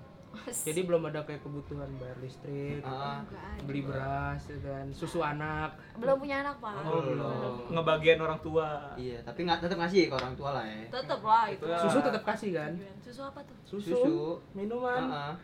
[0.68, 3.24] Jadi belum ada kayak kebutuhan bayar listrik Ah,
[3.64, 4.84] beli beras ya kan?
[4.92, 5.72] Susu anak.
[5.96, 6.84] Belum punya anak pak.
[6.84, 7.72] Oh, belum.
[7.72, 8.92] ngebagian orang tua.
[9.00, 10.84] Iya tapi nggak tetap ngasih ke orang tua lah ya.
[10.92, 11.80] Tetep lah itu ya.
[11.80, 12.72] susu tetap kasih kan?
[13.00, 13.56] Susu apa tuh?
[13.64, 14.16] Susu, Susu.
[14.52, 15.08] minuman.
[15.08, 15.34] Heeh.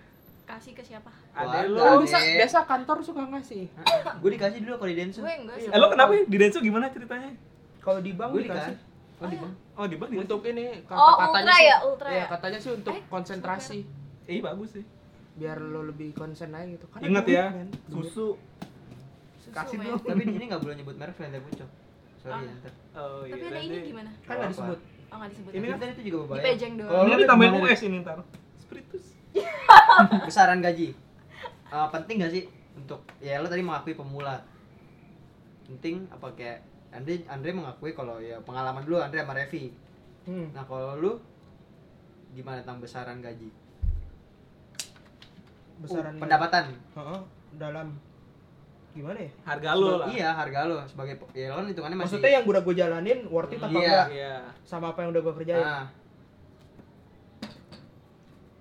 [0.44, 1.08] kasih ke siapa?
[1.32, 3.64] Ada lo Kan bisa biasa kantor suka ngasih.
[4.20, 5.72] Gue dikasih dulu kalau di Densu gue enggak sih.
[5.72, 6.28] Eh lo kenapa ya?
[6.28, 7.32] di Denso gimana ceritanya?
[7.80, 9.24] Kalau di bank gue dikasih dikasih.
[9.24, 10.16] Oh di bang oh di dikasih?
[10.16, 12.26] untuk ini Oh, katanya ultra sih, ya, ultra iya, ya?
[12.28, 13.78] katanya sih untuk Eh, konsentrasi.
[14.24, 14.84] eh bagus sih.
[15.34, 16.86] Biar lo lebih konsen aja gitu.
[16.88, 17.68] Karena ingat ya men.
[17.84, 18.06] Duit.
[18.06, 18.38] susu.
[19.36, 19.90] Susu, Kasih men.
[19.90, 19.98] dulu.
[20.04, 21.70] tapi di sini nggak boleh nyebut merek Valente Pucok
[22.16, 22.56] sorry Ah.
[22.56, 22.72] ntar.
[22.94, 24.10] Oh iya tapi ada ini gimana?
[24.20, 24.78] Kan nggak disebut.
[25.04, 25.50] Oh nggak disebut.
[25.50, 26.88] Ini ini kan- kan itu juga berbahaya dipejeng doang.
[26.88, 28.18] Kalau ini ditambahin US ini ntar.
[28.56, 29.04] Spiritus.
[30.26, 30.88] Besaran gaji.
[31.66, 34.38] Eh, penting gak sih untuk ya lo tadi mengakui pemula.
[35.66, 36.62] Penting apa kayak
[36.94, 39.74] Andre Andre mengakui kalau ya pengalaman dulu Andre sama Revi.
[40.24, 40.48] Hmm.
[40.56, 41.12] nah kalau lu
[42.32, 43.50] gimana tentang besaran gaji?
[45.82, 46.64] Besaran Uh, pendapatan.
[46.94, 47.20] Heeh,
[47.56, 47.88] dalam
[48.94, 49.30] gimana ya?
[49.42, 50.06] Harga lo lah.
[50.06, 53.50] iya harga lo sebagai ya lo kan hitungannya masih maksudnya yang udah gue jalanin worth
[53.50, 53.82] it apa Iya.
[53.82, 54.06] enggak?
[54.08, 54.34] Iya.
[54.62, 55.60] Sama apa yang udah gue kerjain.
[55.60, 55.84] Ah,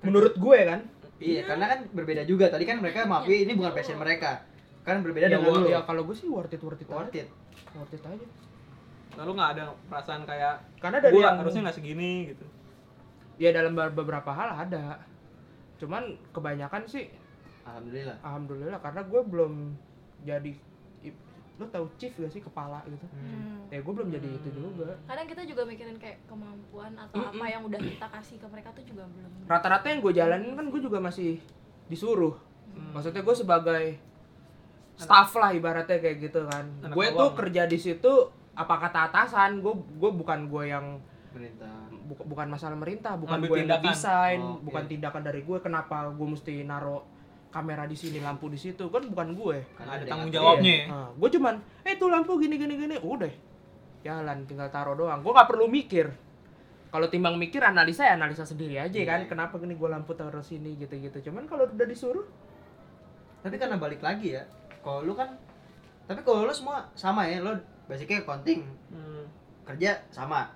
[0.02, 0.82] menurut gue kan?
[1.22, 2.50] Iya karena kan berbeda juga.
[2.50, 4.42] Tadi kan mereka mengakui ini bukan passion mereka
[4.84, 5.68] kan berbeda ya, dengan gua- lu.
[5.70, 7.24] ya kalau gue sih worth it worth it worth aja.
[7.24, 7.30] it.
[7.74, 8.28] Worth it aja.
[9.14, 12.46] Lalu nggak ada perasaan kayak karena dari yang harusnya nggak segini gitu.
[13.36, 15.00] Ya dalam be- beberapa hal ada.
[15.78, 17.08] Cuman kebanyakan sih
[17.64, 18.18] alhamdulillah.
[18.20, 19.54] Alhamdulillah karena gue belum
[20.22, 20.54] jadi
[21.54, 22.42] lo tahu chief gak sih?
[22.42, 23.06] Kepala gitu.
[23.08, 23.70] Hmm.
[23.70, 24.98] ya gue belum jadi itu juga.
[25.06, 27.30] Kadang kita juga mikirin kayak kemampuan atau Mm-mm.
[27.32, 29.32] apa yang udah kita kasih ke mereka tuh juga belum.
[29.46, 31.38] Rata-rata yang gue jalanin kan gue juga masih
[31.86, 32.34] disuruh.
[32.66, 32.90] Hmm.
[32.90, 33.86] maksudnya gue sebagai
[34.96, 36.66] staff lah ibaratnya kayak gitu kan.
[36.88, 38.12] Gue tuh kerja di situ
[38.54, 41.02] apa kata atasan gue gue bukan gue yang
[42.04, 46.28] bu- bukan masalah merintah bukan gue yang desain Oh, bukan tindakan dari gue kenapa gue
[46.28, 47.02] mesti naro
[47.50, 49.58] kamera di sini lampu di situ kan bukan gue.
[49.74, 50.86] Karena ada tanggung jawabnya ya.
[50.88, 52.96] Nah, gue cuman eh tuh lampu gini gini gini.
[53.00, 53.30] Udah
[54.00, 55.20] jalan tinggal taruh doang.
[55.20, 56.14] Gue nggak perlu mikir.
[56.88, 59.06] Kalau timbang mikir analisa ya analisa sendiri aja Iya.
[59.08, 59.20] kan.
[59.28, 62.22] kenapa gini gue lampu taruh sini gitu gitu cuman kalau udah disuruh
[63.42, 64.46] tapi karena balik lagi ya
[64.84, 65.32] kalau lu kan
[66.04, 69.24] tapi kalau lu semua sama ya lo basicnya accounting Hmm.
[69.64, 70.52] kerja sama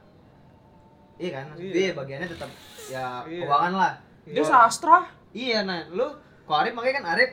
[1.18, 1.72] iya kan Iya.
[1.74, 2.50] iya bagiannya tetap
[2.86, 3.42] ya Iya.
[3.42, 4.98] keuangan lah dia Gua- sastra
[5.32, 6.06] iya nah lu
[6.44, 7.32] kalau Arif makanya kan Arif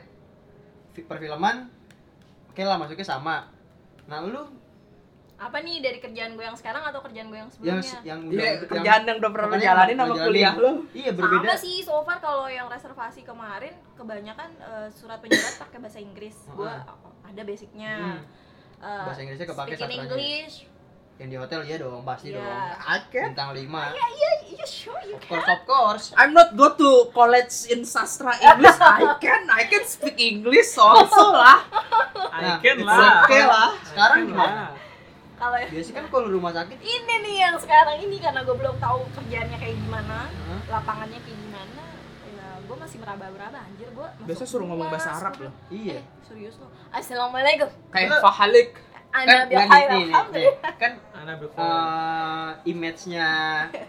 [0.92, 1.66] fi- perfilman
[2.48, 3.44] oke lah masuknya sama
[4.04, 4.40] nah lu
[5.36, 8.60] apa nih dari kerjaan gue yang sekarang atau kerjaan gue yang sebelumnya yang Iya, yang-
[8.64, 12.46] kerjaan yang udah pernah jalanin sama kuliah lo iya berbeda sama sih so far kalau
[12.46, 16.72] yang reservasi kemarin kebanyakan eh, surat penyurat pakai bahasa Inggris gue
[17.24, 18.20] ada basicnya Hmm.
[18.76, 20.06] Eh, Bahasa Inggrisnya kepake speaking sastranya.
[20.06, 20.54] English
[21.14, 22.36] yang di hotel iya dong pasti Iya.
[22.36, 22.58] dong
[22.92, 23.20] Oke.
[23.24, 24.06] bintang lima iya
[24.44, 28.74] iya sure you of course of course I'm not go to college in sastra English.
[28.76, 31.62] I can I can speak English also lah.
[32.34, 33.68] Nah, I can it's lah okay lah.
[33.84, 34.64] sekarang can gimana.
[35.44, 39.00] Kalau biasanya kan kalau rumah sakit ini nih yang sekarang ini karena gue belum tahu
[39.12, 40.60] kerjaannya kayak gimana Hah?
[40.80, 41.84] lapangannya kayak gimana.
[42.32, 43.88] Ya gue masih meraba-raba anjir.
[43.92, 45.52] Gue Biasa suruh ngomong bahasa Arab loh.
[45.68, 46.00] iya.
[46.00, 47.68] Eh serius loh assalamualaikum.
[47.92, 48.68] Kayak fahalik.
[49.14, 53.28] anda kan nih, nih, kan eh image-nya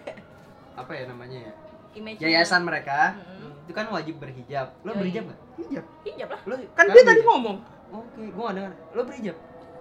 [0.86, 1.54] apa ya namanya ya?
[1.98, 3.18] Image yayasan mereka.
[3.18, 3.66] Mm-mm.
[3.66, 4.70] itu kan wajib berhijab.
[4.86, 5.00] Lo Yoi.
[5.02, 5.40] berhijab nggak?
[5.58, 5.86] Hijab.
[6.06, 6.42] hijab lah.
[6.46, 7.58] Lo Kan lo dia tadi ngomong.
[7.90, 8.74] Oke gua nggak dengar.
[8.94, 9.38] Lo berhijab?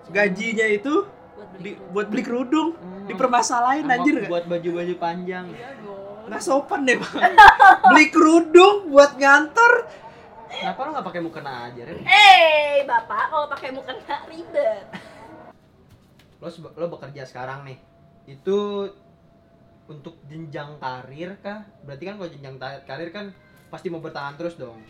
[0.08, 0.94] Gajinya itu
[1.34, 1.92] buat beli di- kerudung.
[1.92, 2.68] buat beli kerudung.
[2.74, 3.06] Hmm.
[3.06, 4.14] dipermasalahin Sama anjir.
[4.26, 5.46] buat baju-baju panjang.
[5.50, 6.24] Iya dong.
[6.24, 7.14] Nggak sopan deh bang.
[7.90, 9.72] Beli kerudung buat ngantor
[10.54, 11.98] kenapa lo nggak pakai mukena aja Ren?
[12.00, 14.86] eh bapak kalau pakai mukena ribet.
[16.38, 17.78] Lo lo bekerja sekarang nih.
[18.24, 18.88] Itu
[19.84, 21.60] untuk jenjang karir kah?
[21.84, 23.34] Berarti kan kalau jenjang karir kan
[23.68, 24.80] pasti mau bertahan terus dong.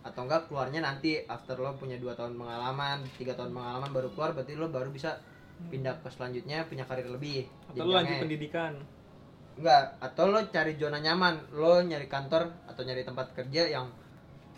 [0.00, 4.32] Atau enggak keluarnya nanti after lo punya dua tahun pengalaman tiga tahun pengalaman baru keluar
[4.32, 5.20] berarti lo baru bisa
[5.68, 8.72] pindah ke selanjutnya punya karir lebih atau lu lanjut pendidikan.
[9.60, 13.92] Enggak atau lo cari zona nyaman lo nyari kantor atau nyari tempat kerja yang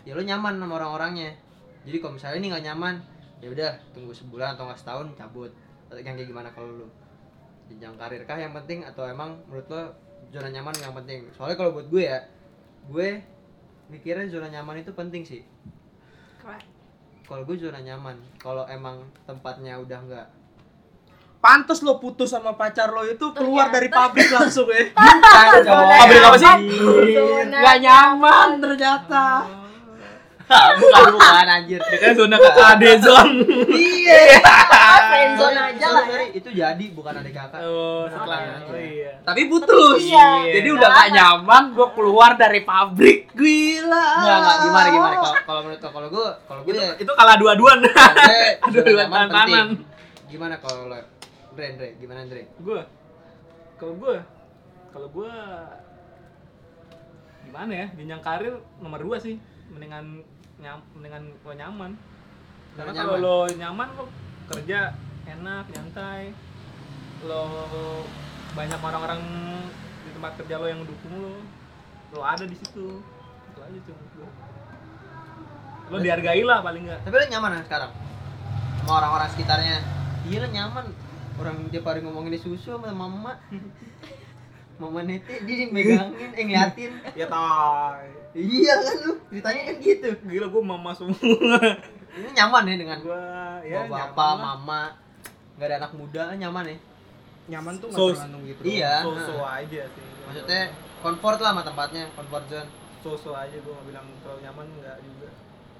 [0.07, 1.35] ya lo nyaman sama orang-orangnya.
[1.83, 2.95] Jadi kalau misalnya ini nggak nyaman
[3.43, 5.51] ya udah tunggu sebulan atau nggak setahun cabut.
[5.91, 6.87] Atau yang kayak gimana kalau lo?
[7.67, 9.83] Jenjang karir kah yang penting atau emang menurut lo
[10.31, 11.27] zona nyaman yang penting?
[11.35, 12.23] Soalnya kalau buat gue ya
[12.87, 13.19] gue
[13.91, 15.43] mikirnya zona nyaman itu penting sih.
[17.23, 20.27] Kalau gue zona nyaman kalau emang tempatnya udah nggak
[21.43, 23.75] pantes lo putus sama pacar lo itu keluar Ternyata.
[23.75, 26.53] dari pabrik langsung ya Pabrik apa sih?
[27.45, 29.25] Nggak nyaman ternyata
[30.75, 33.31] bukan bukan anjir Dia kan zona ke AD zone.
[33.69, 34.37] iya
[35.01, 36.11] friendzone aja lah ya.
[36.11, 39.17] sorry, itu jadi bukan adik kakak Oh, setelah oh iya.
[39.23, 40.51] tapi putus Iya.
[40.53, 45.61] jadi udah gak nyaman gue keluar dari pabrik gila Enggak, enggak, gimana gimana kalau kalau
[45.63, 47.77] menurut kalau gue kalau gue ya Itu kalah dua-duan.
[47.81, 47.91] gue
[48.61, 49.47] Aduh, zona dua nyaman tantanan.
[49.47, 49.69] penting.
[50.29, 50.97] Gimana kalau lo
[51.53, 52.49] Dre, Dre, gimana Dre?
[52.57, 52.81] Gue,
[53.77, 54.15] kalau gue,
[54.89, 55.33] kalau gue
[57.45, 57.87] gimana ya?
[57.93, 59.37] Jenjang karir nomor dua sih.
[59.69, 60.25] Mendingan
[60.57, 61.91] nyam, mendingan lo nyaman.
[62.73, 64.05] Karena kalau lo nyaman lo
[64.49, 64.97] kerja
[65.29, 66.33] enak nyantai.
[67.29, 67.45] Lo
[68.57, 69.21] banyak orang-orang
[70.03, 71.37] di tempat kerja lo yang dukung lo
[72.17, 72.97] lo ada di situ.
[73.53, 74.29] Itu aja cuma gue
[75.83, 77.91] lo dihargai lah paling enggak Tapi lo nyaman kan sekarang?
[78.81, 79.77] Sama orang-orang sekitarnya?
[80.25, 80.85] Iya lo nyaman.
[81.35, 83.33] Orang dia pada ngomongin susu sama mama.
[84.81, 86.91] mama nete dia megangin, eh ngeliatin.
[87.19, 90.09] ya tay Iya kan lu, ceritanya kan gitu.
[90.25, 91.13] gila gue mama semua
[92.13, 93.23] Ini nyaman ya dengan gue
[93.63, 94.97] ya bapak, mama.
[95.55, 96.77] Gak ada anak muda, nyaman ya.
[97.45, 99.03] nyaman tuh So- nggak tergantung gitu Iya.
[99.03, 100.61] so so aja sih Maksudnya
[100.99, 102.69] comfort lah sama tempatnya, comfort zone.
[102.99, 105.27] so so aja gue nggak bilang terlalu nyaman nggak juga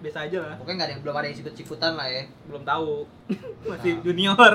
[0.04, 2.24] biasa aja lah Pokoknya gak ada yang belum ada yang sikut-sikutan lah ya.
[2.46, 3.08] belum tahu
[3.72, 4.02] masih Nah.
[4.02, 4.54] junior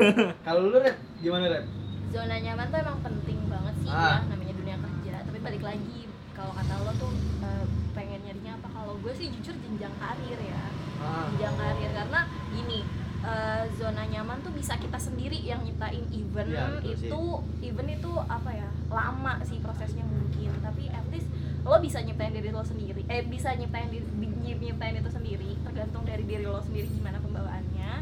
[0.46, 1.64] Kalau lu Red, gimana Red?
[2.10, 4.18] zona nyaman tuh emang penting banget sih Ah.
[4.18, 6.00] ya namanya dunia kerja tapi balik lagi
[6.32, 10.62] kalau kata lo tuh eh, pengen nyarinya apa kalau gue sih jujur jenjang karir ya
[10.98, 11.30] Ah.
[11.30, 12.82] jenjang karir karena gini
[13.20, 16.50] eh, zona nyaman tuh bisa kita sendiri yang nyiptain event
[16.82, 17.06] sih.
[17.06, 17.22] itu
[17.62, 21.30] event itu apa ya lama sih prosesnya mungkin tapi at least
[21.62, 24.02] lo bisa nyiptain diri lo sendiri eh bisa nyiptain diri
[24.40, 27.92] nyiptain itu sendiri tergantung dari diri lo sendiri gimana pembawaannya.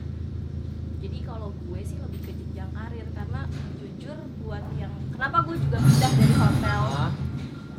[0.98, 3.40] Jadi kalau gue sih lebih ke jenjang karir karena
[3.78, 6.82] jujur buat yang kenapa gue juga pindah dari hotel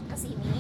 [0.08, 0.60] ke sini?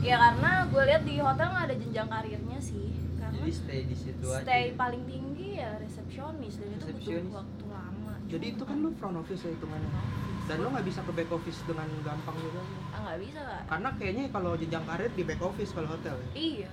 [0.00, 2.88] Ya karena gue lihat di hotel nggak ada jenjang karirnya sih.
[3.20, 4.40] Karena jadi stay di situ aja.
[4.44, 7.32] stay paling tinggi ya resepsionis dan itu butuh Resepsionis.
[7.36, 8.14] waktu lama.
[8.30, 9.90] Jadi itu kan lu front office ya hitungannya?
[10.48, 12.60] Dan lu nggak bisa ke back office dengan gampang juga?
[12.90, 13.62] Ah nggak bisa Kak.
[13.68, 16.28] karena kayaknya kalau jenjang karir di back office kalau hotel ya?
[16.34, 16.70] Iya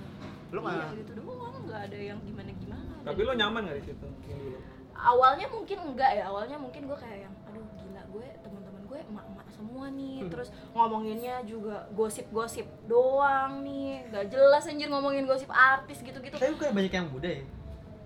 [0.48, 3.84] Lu iya nggak- gitu doang nggak ada yang gimana gimana Tapi lo nyaman gak di
[3.86, 4.06] situ?
[4.24, 4.58] Yang dulu.
[4.94, 9.48] awalnya mungkin enggak ya awalnya mungkin gue kayak yang aduh gila gue teman-teman gue emak-emak
[9.48, 10.28] semua nih Hmm.
[10.28, 16.72] terus ngomonginnya juga gosip-gosip doang nih gak jelas anjir ngomongin gosip artis gitu-gitu tapi bukan
[16.72, 17.44] banyak yang muda ya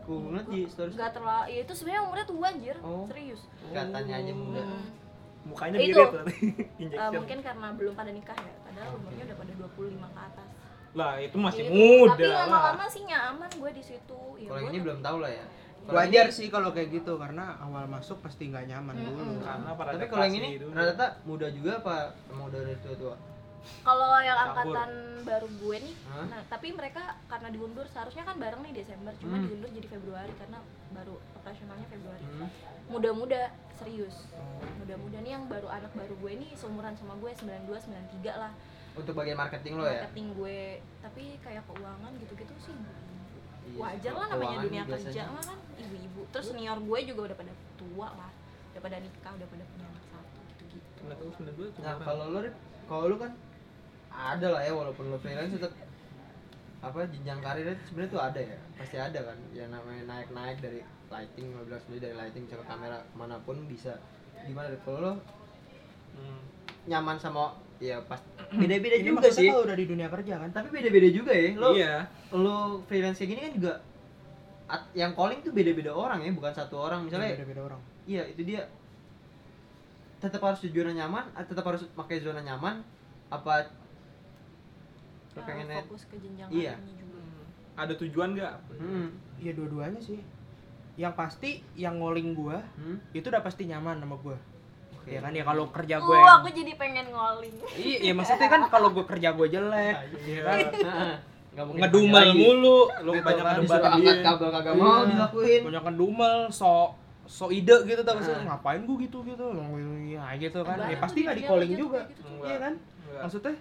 [0.05, 3.07] ngeliat di stories Gak terlalu, ya itu sebenarnya umurnya tua anjir, Oh.
[3.07, 3.41] serius.
[3.71, 4.83] katanya aja muda Mm.
[5.45, 5.95] Mukanya Itu.
[5.97, 6.11] mirip?
[6.23, 7.13] Eh, Injection.
[7.17, 10.49] mungkin karena belum pada nikah ya, padahal umurnya udah pada 25 ke atas.
[10.93, 11.73] Lah, itu masih Gitu.
[11.73, 14.21] muda Tapi lama-lama sih nyaman gue di situ.
[14.37, 15.45] Ya, kalau ini belum tahu lah ya
[15.83, 19.07] Kalau wajar ini- sih kalau kayak gitu karena awal masuk pasti nggak nyaman Mm-mm.
[19.09, 21.95] dulu Karena pada tapi kalau yang ini rata-rata muda juga apa
[22.29, 23.17] emang udah dari tua-tua
[23.81, 24.75] Kalau yang Campur.
[24.75, 24.91] angkatan
[25.23, 26.27] baru gue nih, Hah?
[26.27, 29.47] nah tapi mereka karena diundur seharusnya kan bareng nih Desember, cuma Hmm.
[29.49, 30.59] diundur jadi Februari karena
[30.93, 32.25] baru operasionalnya Februari.
[32.29, 32.51] Hmm.
[32.89, 34.27] Muda-muda serius.
[34.77, 38.51] Muda-muda nih yang baru anak baru gue nih seumuran sama gue 92 93 lah.
[38.93, 40.05] Untuk bagian marketing lo ya?
[40.05, 40.59] Marketing gue,
[41.01, 42.77] tapi kayak keuangan gitu-gitu sih.
[43.63, 45.07] Iya, wajar lah namanya dunia biasanya.
[45.09, 46.21] kerja mah kan ibu-ibu.
[46.35, 48.31] Terus senior gue juga udah pada tua lah.
[48.75, 51.01] Udah pada nikah udah pada punya anak satu gitu-gitu.
[51.07, 51.81] Nggak tahu 92 tuh?
[51.81, 52.41] Nah kalau lo
[52.85, 53.33] kalau lo kan
[54.13, 55.73] ada lah ya walaupun lo freelance tetap
[56.83, 58.59] apa jenjang karirnya sebenarnya tuh ada ya.
[58.77, 59.39] Pasti ada kan.
[59.55, 63.39] Yang namanya naik naik dari lighting lo bilang sendiri dari lighting bisa ke kamera mana
[63.41, 63.97] pun bisa.
[64.45, 65.13] Gimana kalau lo
[66.13, 66.45] Hmm.
[66.85, 68.23] nyaman sama ya pas
[68.55, 69.49] beda-beda juga maksudnya sih.
[69.49, 70.51] kalau udah di dunia kerja kan?
[70.51, 71.95] Tapi beda-beda juga ya lo Iya.
[72.33, 73.73] lo freelance kayak gini kan juga
[74.65, 77.03] at- yang calling tuh beda-beda orang ya bukan satu orang.
[77.03, 77.81] Misalnya beda beda orang.
[78.05, 78.63] iya itu dia.
[80.19, 82.79] Tetap harus di zona nyaman ah, tetap harus pakai zona nyaman
[83.29, 83.67] apa
[85.33, 86.77] lo pengennya fokus ke jenjang Iya.
[86.79, 87.19] juga.
[87.19, 87.43] Hmm.
[87.75, 88.55] Ada tujuan nggak?
[88.77, 89.07] hmm,
[89.41, 90.21] ya dua-duanya sih.
[90.95, 94.37] Yang pasti yang ngoling gua hmm, itu udah pasti nyaman sama gua
[95.03, 95.09] oke.
[95.09, 98.63] ya kan ya kalau kerja gue uh aku jadi pengen ngoling iya iya, maksudnya kan
[98.67, 100.41] kalau gue kerja gue jelek Iya.
[100.41, 100.59] kan
[101.53, 103.93] Nah, Ngedumel mulu, lu banyak kan, disuruh dia.
[103.93, 105.09] angkat kabel kagak mau Iya.
[105.11, 108.45] dilakuin banyak ngedumel so so ide gitu tau gak sih Ah.
[108.49, 109.45] ngapain gue gitu gitu
[110.09, 112.25] ya gitu kan ya pasti nggak di di calling juga gitu.
[112.25, 112.47] Enggak.
[112.47, 113.21] iya kan Enggak.
[113.21, 113.55] maksudnya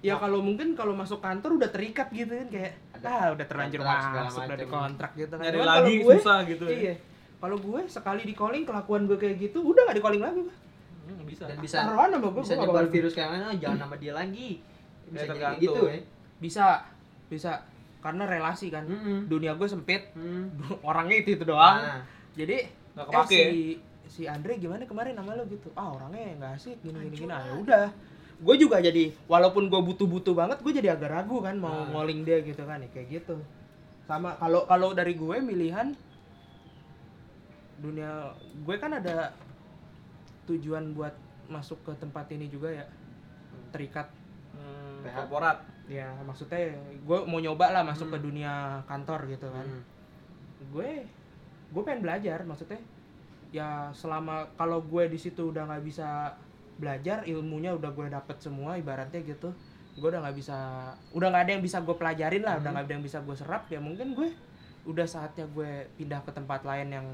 [0.00, 3.80] ya kalau mungkin kalau masuk kantor udah terikat gitu kan kayak Ada ah udah terlanjur
[3.82, 4.72] masuk dari macem.
[4.72, 6.76] kontrak gitu kan Nyari lagi kalau gue, susah gitu ya.
[6.80, 6.94] iya
[7.38, 10.56] kalau gue sekali di calling kelakuan gue kayak gitu udah nggak di calling lagi gue
[11.08, 11.48] Hmm, bisa.
[11.48, 14.12] dan bisa taruhan sama gue bisa nggak nyebar virus kayak mana oh, jangan nama dia
[14.12, 14.50] lagi.
[15.08, 15.98] Bisa Ya, jadi gitu ya
[16.38, 16.64] bisa
[17.26, 17.52] bisa.
[17.98, 18.84] Karena relasi kan.
[18.84, 19.26] Mm-mm.
[19.26, 20.12] dunia gue sempit.
[20.12, 20.52] Hmm.
[20.88, 21.80] orangnya itu itu doang.
[21.80, 22.00] Nah,
[22.32, 23.40] jadi Nggak eh, kepake.
[23.40, 23.62] si
[24.06, 25.72] si Andre gimana kemarin nama lo gitu?
[25.72, 27.32] Ah orangnya nggak asik gini gini gini.
[27.32, 27.86] Ah, ya udah
[28.38, 31.90] gue juga jadi walaupun gue butuh butuh banget gue jadi agak ragu kan mau Nah.
[31.90, 33.34] ngoling dia gitu kan ya kayak gitu.
[34.06, 35.90] Sama kalau kalau dari gue milihan
[37.78, 39.34] dunia gue kan ada
[40.48, 41.12] tujuan buat
[41.46, 42.84] masuk ke tempat ini juga ya
[43.70, 44.08] terikat
[44.50, 45.14] Hmm, PH.
[45.22, 45.58] korporat.
[45.86, 48.14] ya maksudnya gue mau nyoba lah masuk Hmm.
[48.14, 48.52] ke dunia
[48.84, 49.82] kantor gitu kan hmm.
[50.68, 50.90] gue
[51.68, 52.80] gue pengen belajar maksudnya
[53.48, 56.36] ya selama kalau gue di situ udah nggak bisa
[56.76, 59.48] belajar ilmunya udah gue dapet semua ibaratnya gitu
[59.94, 60.58] gue udah nggak bisa
[61.10, 62.74] udah nggak ada yang bisa gue pelajarin lah udah Hmm.
[62.74, 64.28] nggak ada yang bisa gue serap ya mungkin gue
[64.84, 67.06] udah saatnya gue pindah ke tempat lain yang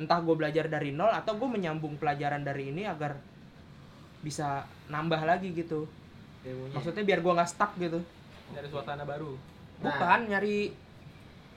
[0.00, 3.18] entah gue belajar dari nol atau gue menyambung pelajaran dari ini agar
[4.22, 5.90] bisa nambah lagi gitu.
[6.46, 6.74] Ilmunya.
[6.74, 8.00] Maksudnya biar gue nggak stuck gitu.
[8.54, 9.34] Nyari suasana baru.
[9.82, 9.90] Nah.
[9.90, 10.70] bukan nyari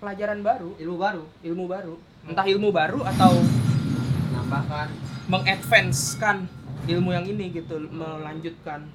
[0.01, 0.73] pelajaran baru.
[0.81, 1.23] Ilmu baru.
[1.45, 1.95] Ilmu baru.
[2.25, 3.31] Entah ilmu baru atau
[4.33, 4.89] nambahkan.
[5.25, 6.45] mengadvancekan
[6.85, 8.85] ilmu yang ini gitu melanjutkan.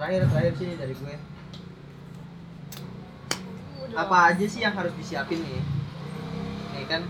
[0.00, 1.14] Terakhir terakhir sih dari gue.
[3.94, 5.62] Apa aja sih yang harus disiapin nih?
[6.74, 7.02] Nih kan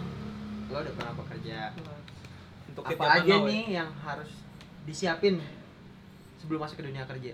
[0.68, 1.60] lo udah pernah bekerja
[2.66, 3.36] Untuk hit apa aja ya.
[3.44, 4.30] nih yang harus
[4.82, 5.38] disiapin
[6.36, 7.32] sebelum masuk ke dunia kerja?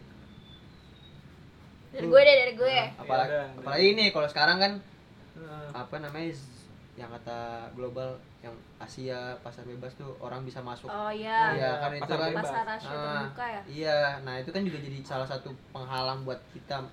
[1.91, 2.77] Dari gue deh dari gue.
[2.97, 3.43] Apalagi ada.
[3.57, 4.73] apalagi ini kalau sekarang kan
[5.31, 6.37] Nah, apa namanya
[6.95, 7.39] yang kata
[7.73, 10.85] global yang Asia pasar bebas tuh orang bisa masuk.
[10.85, 11.57] Oh iya.
[11.57, 12.33] Iya, kan itu pasar kan.
[12.37, 13.63] pasar Asia Ah, terbuka ya?
[13.65, 13.99] iya.
[14.21, 16.85] Nah itu kan juga jadi salah satu penghalang buat kita.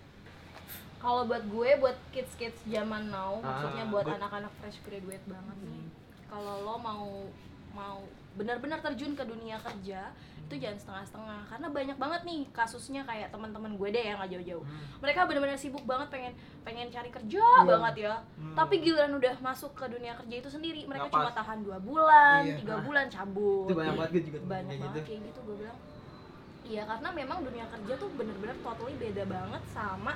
[0.97, 5.57] Kalau buat gue buat kids kids zaman now Ah, maksudnya buat anak-anak fresh graduate banget
[5.61, 5.83] nih
[6.27, 7.05] kalau lo mau
[7.71, 7.97] mau
[8.33, 10.13] benar-benar terjun ke dunia kerja
[10.47, 11.39] itu jangan setengah-setengah.
[11.45, 14.63] Karena banyak banget nih kasusnya kayak teman-teman gue deh yang gak jauh-jauh.
[14.97, 18.15] Mereka benar-benar sibuk banget pengen pengen cari kerja banget ya.
[18.39, 18.55] Hmm.
[18.55, 20.87] tapi giliran udah masuk ke dunia kerja itu sendiri.
[20.87, 22.55] Mereka cuma tahan dua bulan Iya.
[22.57, 23.67] tiga bulan cabut.
[23.67, 25.79] Itu banyak banget gue juga banyak kayak banget gitu kayak gitu gue bilang.
[26.63, 30.13] Iya karena memang dunia kerja tuh bener-bener totally beda banget sama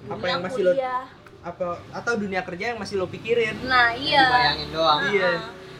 [0.00, 1.04] dunia Apa yang masih lo- kuliah
[1.44, 3.60] apa atau dunia kerja yang masih lo pikirin.
[3.62, 4.24] Nah iya.
[4.24, 4.98] dibayangin doang.
[4.98, 5.30] Ah, Iya.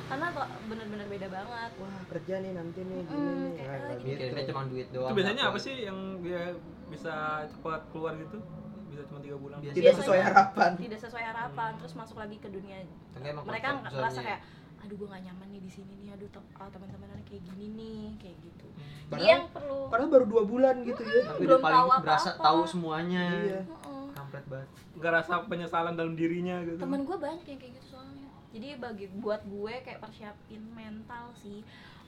[0.04, 1.70] karena kok bener-bener beda banget.
[1.74, 3.52] Wah kerja nih nanti nih gini Mm, nih.
[3.56, 4.52] kayak Nah, gitu.
[4.52, 6.42] cuma duit doang itu biasanya apa sih yang dia
[6.86, 7.14] bisa
[7.48, 8.38] cepat keluar gitu?
[8.86, 9.56] Bisa cuma tiga bulan?
[9.58, 10.70] Biasanya- tidak sesuai Biasanya- harapan.
[10.76, 12.76] tidak sesuai harapan terus masuk lagi ke dunia
[13.16, 14.40] emang mereka ngerasa kayak
[14.78, 18.00] aduh gue gak nyaman nih di sini nih aduh tem- ah, teman-teman kayak gini nih
[18.20, 18.66] kayak gitu.
[19.04, 21.24] Padahal- dia yang perlu padahal baru dua bulan gitu ya.
[21.24, 22.44] Tapi belum udah paling tahu berasa apa-apa.
[22.44, 23.24] tahu semuanya.
[23.34, 23.60] Iya.
[23.64, 23.93] Heeh.
[24.34, 24.70] Kampret banget.
[24.98, 26.82] Nggak rasa penyesalan dalam dirinya gitu.
[26.82, 28.28] Temen gue banyak yang kayak gitu soalnya.
[28.50, 31.62] Jadi bagi buat gue kayak persiapin mental sih.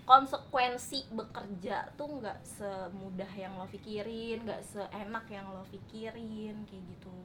[0.06, 7.18] Konsekuensi bekerja tuh nggak semudah yang lo pikirin nggak seenak yang lo pikirin kayak gitu.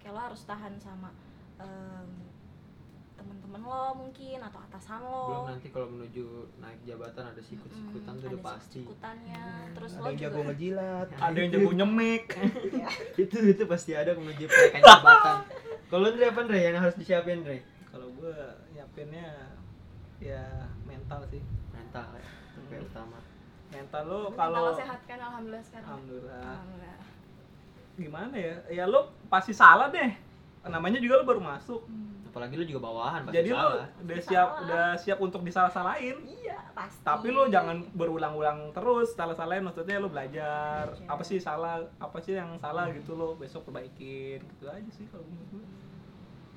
[0.00, 1.12] Kayak lo harus tahan sama
[1.60, 2.08] em,
[3.24, 6.24] temen-temen lo mungkin atau atasan belum lo nanti kalau menuju
[6.58, 8.80] naik jabatan ada sikut-sikutan Mm, tuh udah ada pasti.
[8.80, 11.06] sikutannya terus ada lo yang jago juga ngejilat.
[11.24, 12.24] Ada yang jago nyemik
[13.22, 15.36] itu itu pasti ada menuju penaikan jabatan.
[15.86, 16.58] Kalau Andre apa Andre?
[16.60, 17.58] Yang harus disiapin Andre?
[17.86, 18.36] Kalau gue
[18.70, 19.28] nyiapinnya
[20.18, 20.42] ya
[20.84, 21.40] mental sih.
[21.70, 23.18] Mental ya itu yang utama.
[23.68, 25.18] Mental lo kalau kalau sehat kan?
[25.18, 26.38] Alhamdulillah sekarang alhamdulillah.
[26.38, 26.98] Alhamdulillah.
[27.94, 28.54] Gimana ya?
[28.68, 30.12] Ya lo pasti salah deh.
[30.64, 31.82] Namanya juga lo baru masuk.
[31.86, 32.13] Hmm.
[32.34, 33.86] Apalagi lu juga bawahan pasti jadi lo salah.
[34.02, 34.62] udah Pasti siap salah.
[34.66, 36.16] udah siap untuk disalah-salahin.
[36.26, 37.02] Iya pasti.
[37.06, 40.90] Tapi lo jangan berulang-ulang terus salah-salahin maksudnya lo belajar.
[40.90, 41.14] Belajar.
[41.14, 45.22] apa sih salah apa sih yang salah gitu lo besok perbaikin gitu aja sih kalau
[45.30, 45.62] menurut gue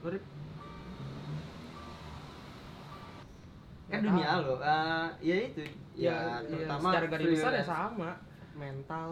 [0.08, 0.20] Lu,
[3.88, 5.62] kan dunia lo eh, ya itu.
[5.62, 8.10] Ya, ya, ya terutama secara garis besar ya sama
[8.58, 9.10] mental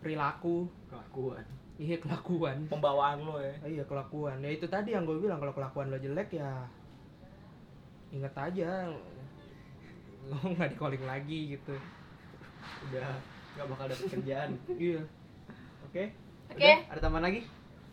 [0.00, 0.64] perilaku.
[0.88, 1.44] Kelakuan
[1.82, 2.70] iya kelakuan.
[2.70, 3.54] Pembawaan lo ya.
[3.66, 4.38] Iya kelakuan.
[4.38, 6.70] Ya itu tadi yang gue bilang kalau kelakuan lo jelek ya
[8.14, 8.86] inget aja.
[10.30, 11.74] Lo nggak di calling lagi gitu.
[12.88, 13.18] Udah
[13.58, 14.50] nggak bakal dapet kerjaan.
[14.82, 15.02] Iya.
[15.90, 16.04] Oke?
[16.54, 16.62] Oke.
[16.62, 17.40] Udah, ada tambahan lagi?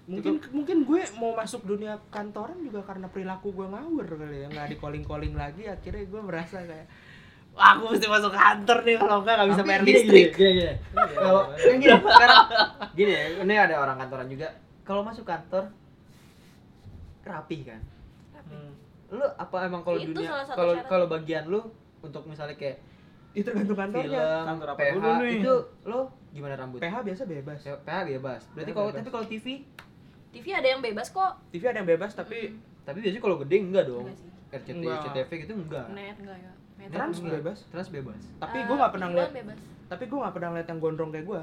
[0.10, 4.47] Mungkin mungkin gue mau masuk dunia kantoran juga karena perilaku gue ngawur kali ya.
[4.54, 6.88] Nggak di calling calling lagi akhirnya gue merasa kayak
[7.60, 10.28] wah aku mesti masuk kantor nih kalau enggak nggak bisa bayar gini, listrik.
[10.32, 10.74] gini, gini, gini.
[11.19, 11.41] kalau
[11.84, 12.39] gini sekarang
[12.95, 14.48] gini ya ini ada orang kantoran juga.
[14.88, 15.63] Kalau masuk kantor
[17.28, 17.82] rapi kan?
[18.50, 18.74] Hmm.
[19.13, 21.62] lu apa emang kalau dunia kalau kalau bagian lu
[22.02, 22.82] untuk misalnya kayak
[23.36, 24.10] itu tergantung kantornya.
[24.10, 25.38] film Kantor apa PH dulu nih?
[25.43, 26.00] itu lo
[26.34, 26.80] gimana rambut?
[26.82, 27.60] PH biasa bebas.
[27.62, 28.41] PH bebas.
[28.56, 29.45] Berarti kalau tapi kalau TV
[30.30, 31.32] TV ada yang bebas kok.
[31.54, 34.08] TV ada yang bebas tapi tapi biasanya kalau gede enggak dong.
[34.08, 34.30] Enggak sih.
[34.50, 34.98] RCTI.
[35.06, 35.86] CTV gitu enggak.
[35.93, 37.33] Net enggak ya Net Trans enggak.
[37.37, 37.57] bebas.
[37.67, 38.21] trans bebas.
[38.37, 39.57] Tapi Eh, gue nggak pernah TV ngeliat bebas.
[39.85, 41.41] tapi gue nggak pernah ngeliat yang gondrong kayak gue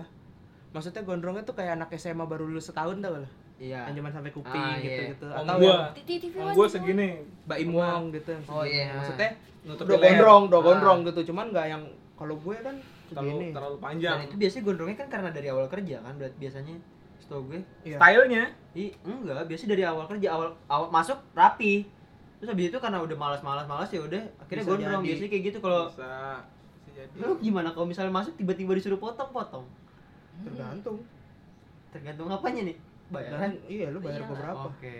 [0.68, 3.25] maksudnya gondrongnya tuh kayak anak SMA baru lulus setahun tau lo
[3.57, 3.85] iya.
[3.87, 5.11] Yang cuma sampai kuping Ah, gitu iya.
[5.11, 5.77] gitu om atau gua.
[5.96, 7.09] TV om gua segini.
[7.44, 8.92] Mbak Imwong gitu Oh, iya.
[8.94, 9.31] maksudnya
[9.62, 10.64] nutup udah gondrong udah Ah.
[10.64, 11.20] gondrong gitu.
[11.27, 11.83] Cuman nggak yang
[12.14, 12.77] kalau gue kan
[13.09, 14.18] terlalu terlalu dan panjang.
[14.22, 16.75] itu biasanya gondrongnya kan karena dari awal kerja kan berarti biasanya
[17.18, 17.61] setahu gue.
[17.83, 17.96] Iya.
[17.96, 18.44] stylenya?
[18.75, 21.88] Ih, enggak, biasanya dari awal kerja, awal awal masuk rapi.
[22.47, 25.03] Terus habis itu karena udah malas-malas malas ya udah akhirnya Bisa gondrong.
[25.03, 25.09] jadi.
[25.11, 26.11] Biasanya kayak gitu kalau bisa
[26.79, 29.67] bisa jadi lu gimana kalau misalnya masuk tiba-tiba disuruh potong-potong?
[30.39, 30.97] tergantung
[31.89, 32.77] Tergantung apanya nih?
[33.09, 33.51] Bayaran.
[33.67, 34.29] Iya lu bayar Iya.
[34.29, 34.97] gue berapa Oke.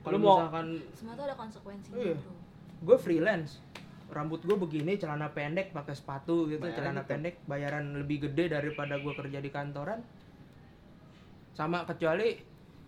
[0.00, 2.14] kalau Lu mau- misalkan semua tuh ada konsekuensinya Iya.
[2.16, 2.34] bro
[2.82, 3.62] gue freelance
[4.08, 7.10] rambut gue begini celana pendek pakai sepatu gitu Bayaran celana tetap.
[7.12, 10.02] pendek bayaran lebih gede daripada gue kerja di kantoran
[11.52, 12.36] sama kecuali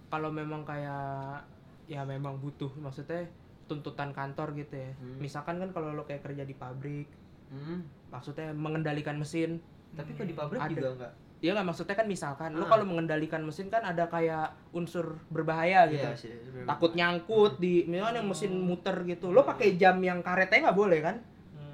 [0.07, 1.47] kalau memang kayak
[1.87, 3.25] ya memang butuh maksudnya
[3.69, 5.17] tuntutan kantor gitu ya Hmm.
[5.19, 7.07] misalkan kan kalau lo kayak kerja di pabrik
[7.47, 7.85] Hmm.
[8.09, 10.69] maksudnya mengendalikan mesin Tapi kok di pabrik Ada.
[10.71, 11.13] juga enggak?
[11.39, 12.69] ya nggak maksudnya kan misalkan lo Ah.
[12.69, 16.35] kalau mengendalikan mesin kan ada kayak unsur berbahaya gitu Iya sih.
[16.35, 16.67] sebenarnya.
[16.67, 21.01] takut nyangkut di misalnya yang mesin muter gitu lo pakai jam yang karetnya nggak boleh
[21.01, 21.17] kan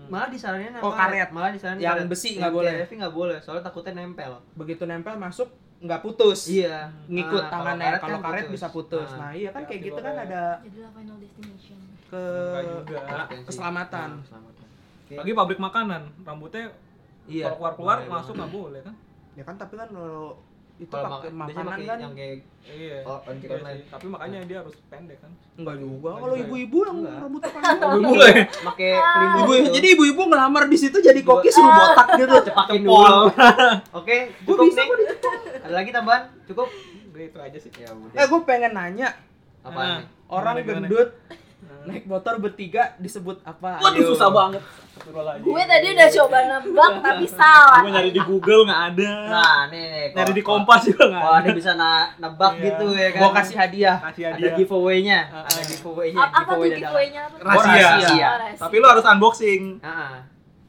[0.05, 0.13] Hmm.
[0.13, 1.33] Malah disaranin Oh, karet.
[1.33, 2.11] Malah disaranin Yang karet.
[2.13, 2.73] besi nggak boleh.
[2.77, 4.33] TRF nggak boleh, soalnya takutnya nempel.
[4.53, 6.93] begitu nempel masuk nggak putus Iya.
[7.07, 9.19] ngikut Ah, tangannya karet kalau kan karet bisa putus Ah.
[9.19, 12.23] nah iya kan kayak Hati-hati gitu kan ada jadilah final destination ke
[13.45, 14.09] keselamatan.
[14.11, 14.67] Ah, keselamatan.
[15.05, 15.15] Oke.
[15.15, 16.73] lagi pabrik makanan rambutnya
[17.25, 17.49] Iya.
[17.51, 18.95] kalau keluar keluar Boleh, masuk nggak boleh kan
[19.35, 20.37] ya kan tapi kan kalau
[20.75, 22.37] itu pakai makanan pakai kan yang kayak
[22.67, 23.85] iya Oh, Iya sih.
[23.87, 26.43] tapi makanya dia harus pendek kan enggak juga kalau ya?
[26.43, 28.35] ibu-ibu yang rambutnya panjang boleh
[28.65, 29.71] pakai pelindung ibu gitu.
[29.73, 32.97] jadi ibu-ibu ngelamar di situ jadi koki suruh botak gitu pakai dulu.
[34.01, 34.87] Oke, gue cukup bisa nih.
[34.87, 35.09] kok di-
[35.63, 36.23] Ada lagi tambahan?
[36.45, 36.69] Cukup?
[37.15, 37.71] Itu aja sih.
[37.75, 39.09] ya udah Eh gue pengen nanya
[39.63, 39.89] apa Nah.
[39.95, 41.44] nih orang gendut Nah.
[41.85, 43.77] Naik motor bertiga disebut apa?
[43.79, 44.09] Waduh Ayo.
[44.11, 44.63] susah banget.
[45.41, 49.13] Gue tadi udah coba nebak tapi salah Gue nyari di Google nggak ada.
[49.27, 51.43] nah nih nih nyari di Kompas juga nggak kalau ada.
[51.43, 52.65] ada bisa na- nebak Iya.
[52.65, 53.97] gitu ya kan Gua kasih hadiah.
[54.01, 54.55] Kasih ada hadiah.
[54.55, 57.45] giveaway-nya Ah, ada giveaway-nya A- apa tuh giveaway-nya apa tuh?
[57.45, 57.67] Rahasia.
[57.67, 58.15] Oh, rahasia.
[58.25, 58.63] Oh, rahasia.
[58.63, 59.63] Tapi lu harus unboxing.
[59.81, 60.15] Ah,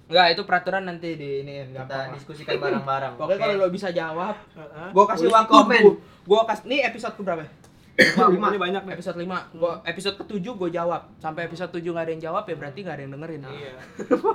[0.06, 4.90] Enggak, itu peraturan nanti di ini kita diskusikan bareng-bareng Pokoknya kalau lo bisa jawab, Heeh.
[4.90, 5.50] gua kasih waktu.
[5.50, 5.82] komen.
[5.82, 5.94] Gua,
[6.28, 7.42] gua kasih ini episode ke berapa?
[7.96, 8.28] Ya?
[8.28, 8.48] Lima.
[8.52, 8.94] Ini banyak nih.
[9.00, 9.56] Episode 5.
[9.56, 11.02] Gua episode ke-7 gua jawab.
[11.18, 13.42] Sampai episode 7 enggak ada yang jawab ya berarti enggak ada yang dengerin.
[13.42, 13.74] Iya.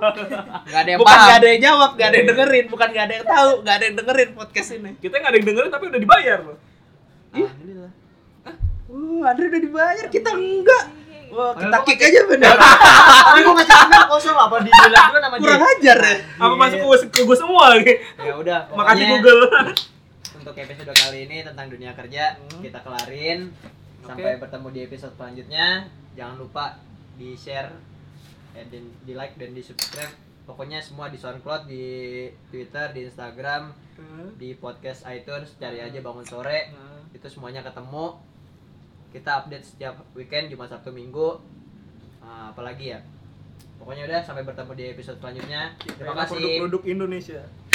[0.71, 3.05] nggak ada yang Bukan paham enggak ada yang jawab, enggak ada yang dengerin, bukan enggak
[3.05, 4.91] ada yang tahu, enggak ada yang dengerin podcast ini.
[4.97, 6.57] Kita nggak ada yang dengerin tapi udah dibayar loh.
[7.31, 7.93] Alhamdulillah.
[8.91, 10.85] Uh, Andre udah dibayar, kita enggak.
[11.31, 12.59] Wah, kita kick aja bener.
[13.31, 15.47] Tapi gua ngasih email kosong apa di bilang dulu nama dia.
[15.47, 16.15] Kurang ajar ya.
[16.43, 17.95] Apa masuk ke gua- ke gue semua lagi?
[18.19, 19.41] Ya udah, Makasih Google.
[20.41, 22.61] Untuk episode kali ini tentang dunia kerja Hmm.
[22.61, 23.53] kita kelarin.
[24.01, 25.85] Sampai bertemu di episode selanjutnya.
[26.13, 26.81] Jangan lupa
[27.15, 27.69] di share,
[28.55, 30.09] eh, dan di like dan di subscribe.
[30.43, 31.85] Pokoknya semua di SoundCloud, di
[32.49, 33.71] Twitter, di Instagram,
[34.35, 36.73] di podcast iTunes, cari aja bangun sore.
[37.13, 38.17] Itu semuanya ketemu.
[39.13, 41.37] Kita update setiap weekend Jumat Sabtu Minggu.
[42.19, 43.05] Ah, apalagi ya?
[43.77, 45.77] Pokoknya udah sampai bertemu di episode selanjutnya.
[45.79, 46.41] Terima kasih.
[46.59, 47.43] Produk-produk Indonesia.